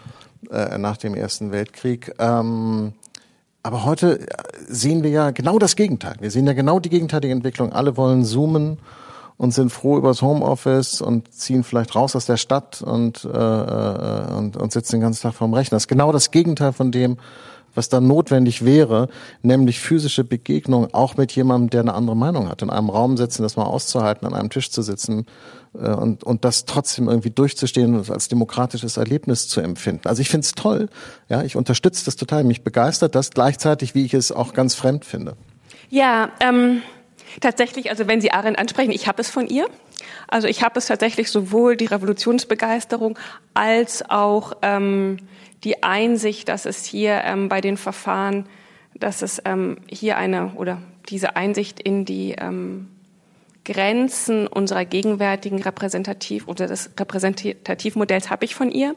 [0.51, 2.15] äh, nach dem Ersten Weltkrieg.
[2.19, 2.95] Ähm,
[3.63, 4.27] aber heute äh,
[4.67, 6.17] sehen wir ja genau das Gegenteil.
[6.19, 7.73] Wir sehen ja genau die gegenteilige Entwicklung.
[7.73, 8.79] Alle wollen zoomen
[9.39, 14.34] und sind froh übers Homeoffice und ziehen vielleicht raus aus der Stadt und, äh, äh,
[14.34, 15.76] und, und sitzen den ganzen Tag vorm Rechner.
[15.76, 17.16] Das ist genau das Gegenteil von dem,
[17.74, 19.09] was da notwendig wäre,
[19.43, 22.62] nämlich physische Begegnung auch mit jemandem, der eine andere Meinung hat.
[22.62, 25.26] In einem Raum sitzen, das mal auszuhalten, an einem Tisch zu sitzen
[25.74, 30.09] äh, und, und das trotzdem irgendwie durchzustehen und als demokratisches Erlebnis zu empfinden.
[30.09, 30.89] Also ich finde es toll,
[31.28, 35.05] ja, ich unterstütze das total, mich begeistert das gleichzeitig, wie ich es auch ganz fremd
[35.05, 35.36] finde.
[35.91, 36.82] Ja, ähm,
[37.41, 39.68] Tatsächlich, also wenn Sie Arendt ansprechen, ich habe es von ihr.
[40.26, 43.18] Also ich habe es tatsächlich sowohl die Revolutionsbegeisterung
[43.55, 45.18] als auch ähm,
[45.64, 48.47] die Einsicht, dass es hier ähm, bei den Verfahren,
[48.95, 50.78] dass es ähm, hier eine oder
[51.09, 52.89] diese Einsicht in die ähm,
[53.64, 58.95] Grenzen unserer gegenwärtigen Repräsentativ oder des Repräsentativmodells habe ich von ihr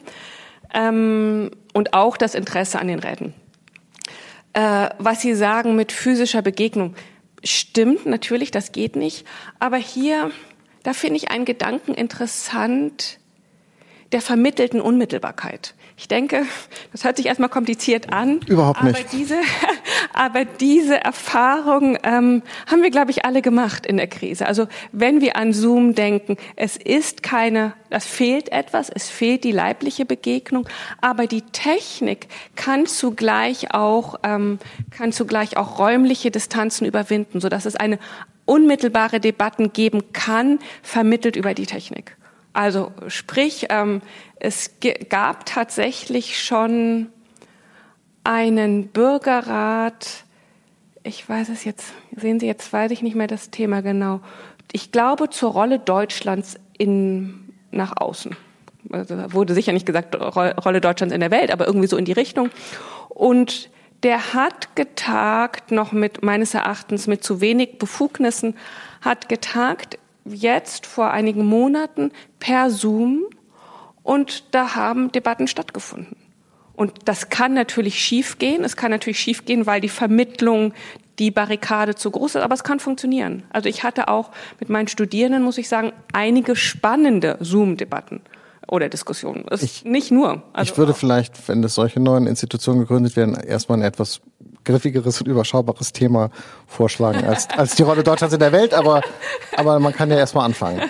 [0.73, 3.33] ähm, und auch das Interesse an den Räten.
[4.53, 6.95] Äh, was Sie sagen mit physischer Begegnung,
[7.43, 9.25] stimmt natürlich, das geht nicht.
[9.59, 10.31] Aber hier,
[10.83, 13.19] da finde ich einen Gedanken interessant
[14.11, 15.73] der vermittelten Unmittelbarkeit.
[16.01, 16.47] Ich denke,
[16.91, 18.39] das hört sich erstmal kompliziert an.
[18.47, 18.97] Überhaupt nicht.
[18.97, 19.35] Aber diese,
[20.15, 24.47] aber diese Erfahrung ähm, haben wir, glaube ich, alle gemacht in der Krise.
[24.47, 29.51] Also wenn wir an Zoom denken, es ist keine, es fehlt etwas, es fehlt die
[29.51, 30.67] leibliche Begegnung,
[31.01, 34.57] aber die Technik kann zugleich auch, ähm,
[34.89, 37.99] kann zugleich auch räumliche Distanzen überwinden, sodass es eine
[38.45, 42.17] unmittelbare Debatten geben kann, vermittelt über die Technik.
[42.53, 44.01] Also sprich, ähm,
[44.39, 44.71] es
[45.09, 47.07] gab tatsächlich schon
[48.23, 50.25] einen Bürgerrat,
[51.03, 54.19] ich weiß es jetzt, sehen Sie, jetzt weiß ich nicht mehr das Thema genau.
[54.71, 58.35] Ich glaube zur Rolle Deutschlands in, nach außen.
[58.91, 62.11] Also wurde sicher nicht gesagt Rolle Deutschlands in der Welt, aber irgendwie so in die
[62.11, 62.49] Richtung.
[63.09, 63.69] Und
[64.03, 68.55] der hat getagt, noch mit meines Erachtens mit zu wenig Befugnissen,
[69.01, 73.25] hat getagt jetzt vor einigen Monaten per Zoom
[74.03, 76.15] und da haben Debatten stattgefunden.
[76.73, 78.63] Und das kann natürlich schiefgehen.
[78.63, 80.73] Es kann natürlich schiefgehen, weil die Vermittlung,
[81.19, 83.43] die Barrikade zu groß ist, aber es kann funktionieren.
[83.51, 88.21] Also ich hatte auch mit meinen Studierenden, muss ich sagen, einige spannende Zoom-Debatten
[88.67, 89.45] oder Diskussionen.
[89.61, 90.41] Ich, nicht nur.
[90.53, 94.21] Also ich würde vielleicht, wenn es solche neuen Institutionen gegründet werden, erstmal ein etwas
[94.63, 96.29] griffigeres und überschaubares Thema
[96.67, 99.01] vorschlagen als, als die Rolle Deutschlands in der Welt, aber,
[99.55, 100.81] aber man kann ja erstmal anfangen.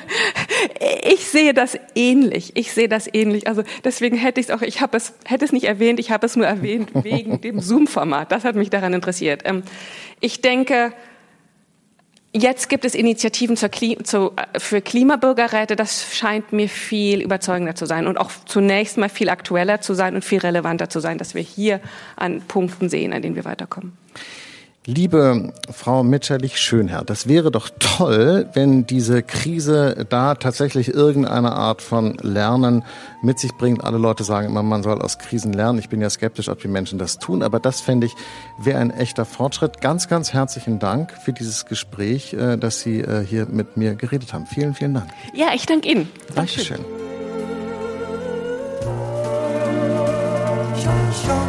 [1.04, 2.56] Ich sehe das ähnlich.
[2.56, 3.48] Ich sehe das ähnlich.
[3.48, 6.26] Also deswegen hätte ich es auch, ich habe es, hätte es nicht erwähnt, ich habe
[6.26, 8.32] es nur erwähnt wegen dem Zoom-Format.
[8.32, 9.42] Das hat mich daran interessiert.
[9.46, 9.64] Ähm,
[10.20, 10.94] ich denke,
[12.34, 15.76] Jetzt gibt es Initiativen zur Klim zu, für Klimabürgerräte.
[15.76, 20.16] Das scheint mir viel überzeugender zu sein und auch zunächst mal viel aktueller zu sein
[20.16, 21.82] und viel relevanter zu sein, dass wir hier
[22.16, 23.98] an Punkten sehen, an denen wir weiterkommen.
[24.88, 32.16] Liebe Frau Mitscherlich-Schönherr, das wäre doch toll, wenn diese Krise da tatsächlich irgendeine Art von
[32.16, 32.84] Lernen
[33.22, 33.84] mit sich bringt.
[33.84, 35.78] Alle Leute sagen immer, man soll aus Krisen lernen.
[35.78, 38.16] Ich bin ja skeptisch, ob die Menschen das tun, aber das fände ich
[38.58, 39.82] wäre ein echter Fortschritt.
[39.82, 44.34] Ganz, ganz herzlichen Dank für dieses Gespräch, äh, dass Sie äh, hier mit mir geredet
[44.34, 44.48] haben.
[44.48, 45.12] Vielen, vielen Dank.
[45.36, 46.10] Ja, ich danke Ihnen.
[46.34, 46.80] Dankeschön.
[50.84, 51.41] Dankeschön.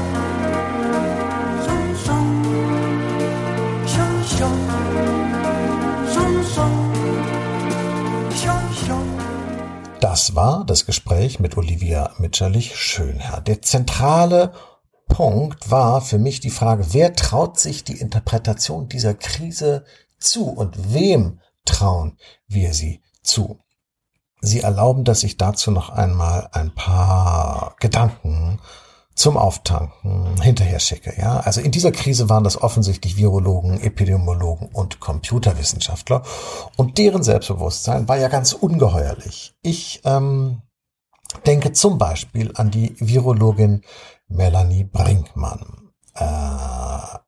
[10.12, 13.40] Das war das Gespräch mit Olivia Mitscherlich-Schönherr.
[13.40, 14.52] Der zentrale
[15.08, 19.86] Punkt war für mich die Frage, wer traut sich die Interpretation dieser Krise
[20.18, 23.60] zu und wem trauen wir sie zu?
[24.42, 28.60] Sie erlauben, dass ich dazu noch einmal ein paar Gedanken
[29.14, 31.14] zum Auftanken hinterher schicke.
[31.18, 36.22] Ja, also in dieser Krise waren das offensichtlich Virologen, Epidemiologen und Computerwissenschaftler
[36.76, 39.54] und deren Selbstbewusstsein war ja ganz ungeheuerlich.
[39.62, 40.62] Ich ähm,
[41.46, 43.82] Denke zum Beispiel an die Virologin
[44.28, 45.90] Melanie Brinkmann.
[46.14, 47.18] Äh,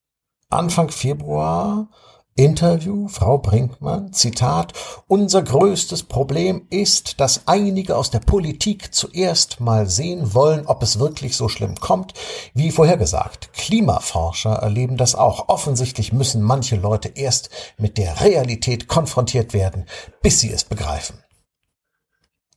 [0.51, 1.89] Anfang Februar
[2.37, 4.73] Interview, Frau Brinkmann, Zitat,
[5.07, 10.99] unser größtes Problem ist, dass einige aus der Politik zuerst mal sehen wollen, ob es
[10.99, 12.13] wirklich so schlimm kommt,
[12.53, 13.53] wie vorhergesagt.
[13.53, 15.49] Klimaforscher erleben das auch.
[15.49, 19.87] Offensichtlich müssen manche Leute erst mit der Realität konfrontiert werden,
[20.21, 21.23] bis sie es begreifen.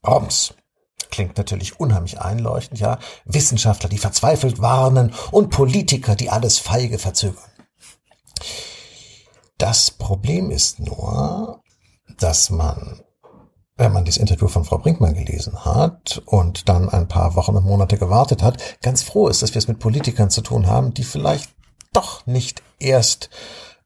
[0.04, 0.54] Roms.
[1.10, 2.98] Klingt natürlich unheimlich einleuchtend, ja.
[3.24, 7.44] Wissenschaftler, die verzweifelt warnen und Politiker, die alles feige verzögern.
[9.58, 11.62] Das Problem ist nur,
[12.18, 13.00] dass man,
[13.76, 17.66] wenn man das Interview von Frau Brinkmann gelesen hat und dann ein paar Wochen und
[17.66, 21.04] Monate gewartet hat, ganz froh ist, dass wir es mit Politikern zu tun haben, die
[21.04, 21.50] vielleicht
[21.92, 23.30] doch nicht erst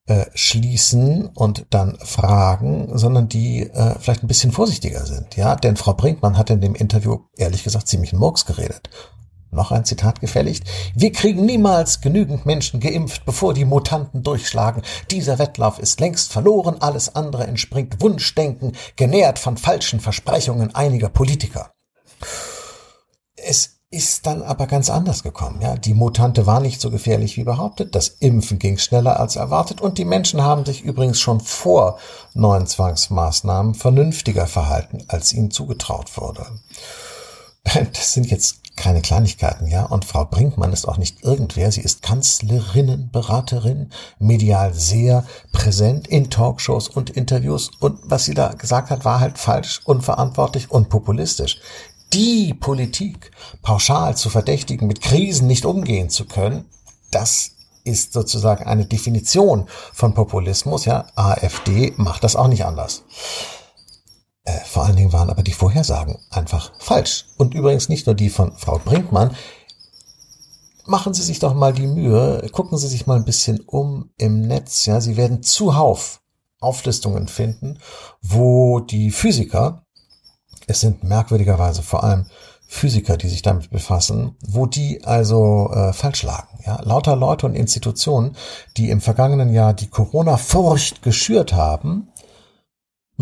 [0.06, 5.36] äh, schließen und dann fragen, sondern die äh, vielleicht ein bisschen vorsichtiger sind.
[5.36, 8.90] Ja, denn Frau Brinkmann hat in dem Interview ehrlich gesagt ziemlich Murks geredet.
[9.54, 10.64] Noch ein Zitat gefälligt.
[10.94, 14.82] Wir kriegen niemals genügend Menschen geimpft, bevor die Mutanten durchschlagen.
[15.10, 16.76] Dieser Wettlauf ist längst verloren.
[16.80, 21.70] Alles andere entspringt Wunschdenken, genährt von falschen Versprechungen einiger Politiker.
[23.36, 25.60] Es ist dann aber ganz anders gekommen.
[25.60, 27.94] Ja, die Mutante war nicht so gefährlich wie behauptet.
[27.94, 31.98] Das Impfen ging schneller als erwartet und die Menschen haben sich übrigens schon vor
[32.32, 36.46] neuen Zwangsmaßnahmen vernünftiger verhalten, als ihnen zugetraut wurde.
[37.92, 39.84] Das sind jetzt keine Kleinigkeiten, ja.
[39.84, 41.70] Und Frau Brinkmann ist auch nicht irgendwer.
[41.70, 47.70] Sie ist Kanzlerinnenberaterin, medial sehr präsent in Talkshows und Interviews.
[47.78, 51.60] Und was sie da gesagt hat, war halt falsch, unverantwortlich und populistisch.
[52.12, 53.30] Die Politik
[53.62, 56.64] pauschal zu verdächtigen, mit Krisen nicht umgehen zu können,
[57.12, 57.52] das
[57.84, 61.06] ist sozusagen eine Definition von Populismus, ja.
[61.14, 63.04] AfD macht das auch nicht anders.
[64.44, 67.26] Äh, vor allen Dingen waren aber die Vorhersagen einfach falsch.
[67.36, 69.36] Und übrigens nicht nur die von Frau Brinkmann.
[70.84, 74.42] Machen Sie sich doch mal die Mühe, gucken Sie sich mal ein bisschen um im
[74.42, 74.84] Netz.
[74.86, 76.20] Ja, Sie werden zuhauf
[76.60, 77.78] Auflistungen finden,
[78.20, 79.84] wo die Physiker,
[80.66, 82.26] es sind merkwürdigerweise vor allem
[82.66, 86.48] Physiker, die sich damit befassen, wo die also äh, falsch lagen.
[86.64, 88.34] Ja, lauter Leute und Institutionen,
[88.76, 92.08] die im vergangenen Jahr die Corona-Furcht geschürt haben,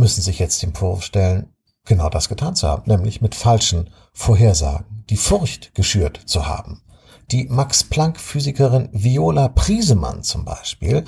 [0.00, 5.04] müssen sich jetzt dem Vorwurf stellen, genau das getan zu haben, nämlich mit falschen Vorhersagen,
[5.08, 6.82] die Furcht geschürt zu haben.
[7.30, 11.04] Die Max-Planck-Physikerin Viola Priesemann zum Beispiel,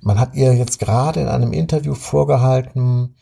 [0.00, 3.16] man hat ihr jetzt gerade in einem Interview vorgehalten,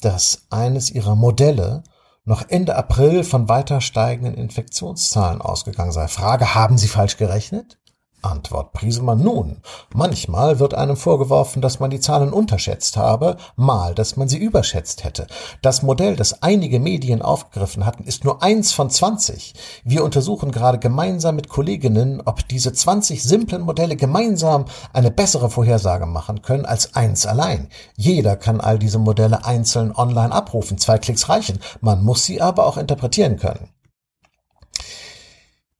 [0.00, 1.84] dass eines ihrer Modelle
[2.24, 6.08] noch Ende April von weiter steigenden Infektionszahlen ausgegangen sei.
[6.08, 7.78] Frage, haben Sie falsch gerechnet?
[8.22, 9.62] Antwort Priesemann nun.
[9.94, 15.04] Manchmal wird einem vorgeworfen, dass man die Zahlen unterschätzt habe, mal, dass man sie überschätzt
[15.04, 15.26] hätte.
[15.62, 19.54] Das Modell, das einige Medien aufgegriffen hatten, ist nur eins von zwanzig.
[19.84, 26.06] Wir untersuchen gerade gemeinsam mit Kolleginnen, ob diese zwanzig simplen Modelle gemeinsam eine bessere Vorhersage
[26.06, 27.68] machen können als eins allein.
[27.96, 30.78] Jeder kann all diese Modelle einzeln online abrufen.
[30.78, 31.60] Zwei Klicks reichen.
[31.80, 33.70] Man muss sie aber auch interpretieren können.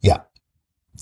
[0.01, 0.27] Ja,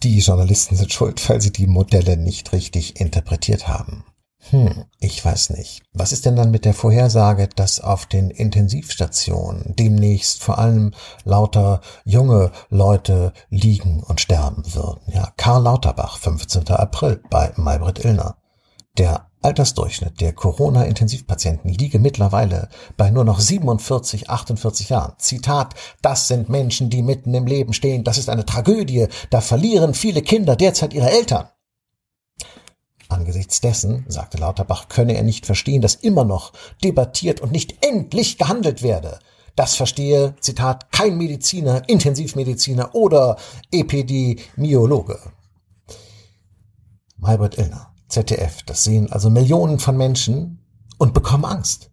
[0.03, 4.05] die Journalisten sind schuld, weil sie die Modelle nicht richtig interpretiert haben.
[4.51, 5.82] Hm, ich weiß nicht.
[5.92, 10.92] Was ist denn dann mit der Vorhersage, dass auf den Intensivstationen demnächst vor allem
[11.24, 15.01] lauter junge Leute liegen und sterben würden?
[15.12, 16.68] Ja, Karl Lauterbach, 15.
[16.68, 18.36] April bei Maybrit Illner.
[18.96, 25.12] Der Altersdurchschnitt der Corona-Intensivpatienten liege mittlerweile bei nur noch 47, 48 Jahren.
[25.18, 28.03] Zitat, das sind Menschen, die mitten im Leben stehen.
[28.03, 29.07] Das ist eine Tragödie.
[29.30, 31.49] Da verlieren viele Kinder derzeit ihre Eltern.
[33.09, 38.39] Angesichts dessen, sagte Lauterbach, könne er nicht verstehen, dass immer noch debattiert und nicht endlich
[38.39, 39.20] gehandelt werde.
[39.57, 43.36] Das verstehe, Zitat, kein Mediziner, Intensivmediziner oder
[43.70, 45.18] Epidemiologe.
[47.16, 47.93] Malbert Illner.
[48.09, 48.62] ZDF.
[48.64, 50.64] Das sehen also Millionen von Menschen
[50.98, 51.90] und bekommen Angst.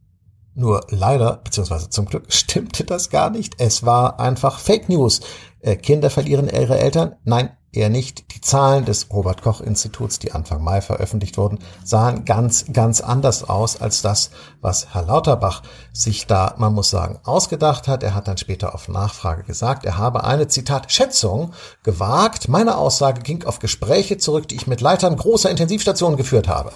[0.53, 3.55] Nur leider, beziehungsweise zum Glück, stimmte das gar nicht.
[3.59, 5.21] Es war einfach Fake News.
[5.59, 7.15] Äh, Kinder verlieren ihre Eltern?
[7.23, 8.33] Nein, eher nicht.
[8.33, 13.47] Die Zahlen des Robert Koch Instituts, die Anfang Mai veröffentlicht wurden, sahen ganz, ganz anders
[13.47, 15.63] aus als das, was Herr Lauterbach
[15.93, 18.03] sich da, man muss sagen, ausgedacht hat.
[18.03, 21.53] Er hat dann später auf Nachfrage gesagt, er habe eine, Zitat, Schätzung
[21.83, 22.47] gewagt.
[22.47, 26.71] Meine Aussage ging auf Gespräche zurück, die ich mit Leitern großer Intensivstationen geführt habe.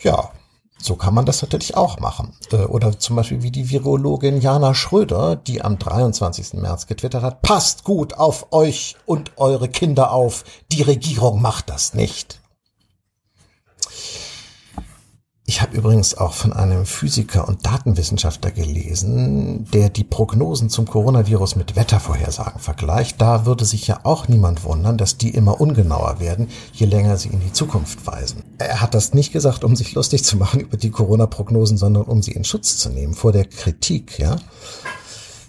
[0.00, 0.30] Ja,
[0.84, 2.34] so kann man das natürlich auch machen.
[2.52, 6.54] Äh, oder zum Beispiel wie die Virologin Jana Schröder, die am 23.
[6.54, 11.94] März getwittert hat, passt gut auf euch und eure Kinder auf, die Regierung macht das
[11.94, 12.40] nicht.
[15.46, 21.56] Ich habe übrigens auch von einem Physiker und Datenwissenschaftler gelesen, der die Prognosen zum Coronavirus
[21.56, 23.20] mit Wettervorhersagen vergleicht.
[23.20, 27.28] Da würde sich ja auch niemand wundern, dass die immer ungenauer werden, je länger sie
[27.28, 28.42] in die Zukunft weisen.
[28.56, 32.22] Er hat das nicht gesagt, um sich lustig zu machen über die Corona-Prognosen, sondern um
[32.22, 34.36] sie in Schutz zu nehmen vor der Kritik, ja.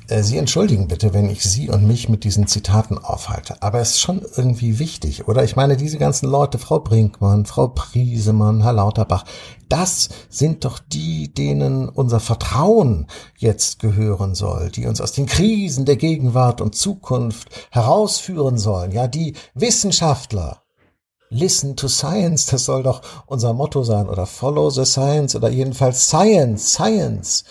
[0.08, 3.91] Äh, sie entschuldigen bitte, wenn ich Sie und mich mit diesen Zitaten aufhalte, aber es
[3.91, 5.43] ist schon irgendwie wichtig, oder?
[5.43, 9.26] Ich meine, diese ganzen Leute, Frau Brinkmann, Frau Priesemann, Herr Lauterbach,
[9.68, 15.86] das sind doch die, denen unser Vertrauen jetzt gehören soll, die uns aus den Krisen
[15.86, 20.62] der Gegenwart und Zukunft herausführen sollen, ja, die Wissenschaftler.
[21.30, 26.08] Listen to Science, das soll doch unser Motto sein, oder Follow the Science, oder jedenfalls
[26.08, 27.43] Science, Science.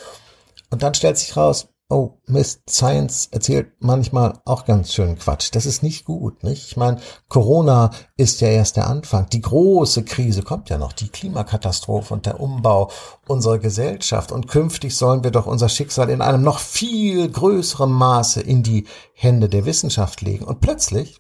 [0.71, 5.51] Und dann stellt sich raus, oh Mist, Science erzählt manchmal auch ganz schön Quatsch.
[5.53, 6.67] Das ist nicht gut, nicht?
[6.67, 9.29] Ich meine, Corona ist ja erst der Anfang.
[9.31, 12.91] Die große Krise kommt ja noch, die Klimakatastrophe und der Umbau
[13.29, 14.33] unserer Gesellschaft.
[14.33, 18.87] Und künftig sollen wir doch unser Schicksal in einem noch viel größeren Maße in die
[19.13, 20.45] Hände der Wissenschaft legen.
[20.45, 21.19] Und plötzlich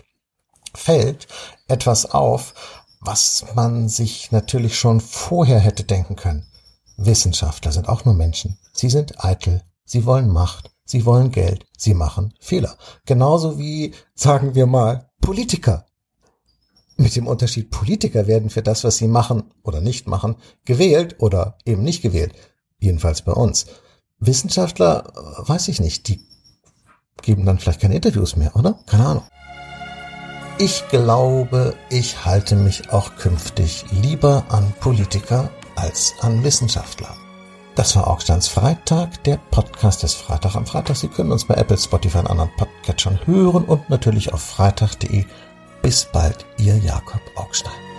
[0.75, 1.29] fällt
[1.69, 2.55] etwas auf,
[3.01, 6.47] was man sich natürlich schon vorher hätte denken können.
[6.97, 8.59] Wissenschaftler sind auch nur Menschen.
[8.73, 12.77] Sie sind eitel, Sie wollen Macht, sie wollen Geld, sie machen Fehler.
[13.07, 15.87] Genauso wie, sagen wir mal, Politiker.
[16.97, 21.59] Mit dem Unterschied, Politiker werden für das, was sie machen oder nicht machen, gewählt oder
[21.65, 22.35] eben nicht gewählt.
[22.79, 23.67] Jedenfalls bei uns.
[24.19, 26.21] Wissenschaftler, äh, weiß ich nicht, die
[27.23, 28.79] geben dann vielleicht keine Interviews mehr, oder?
[28.87, 29.25] Keine Ahnung.
[30.59, 37.24] Ich glaube, ich halte mich auch künftig lieber an Politiker als an Wissenschaftler.
[37.75, 40.97] Das war Augsteins Freitag, der Podcast des Freitag am Freitag.
[40.97, 45.25] Sie können uns bei Apple, Spotify und anderen Podcatchern hören und natürlich auf freitag.de.
[45.83, 47.94] Bis bald, Ihr Jakob Augstein.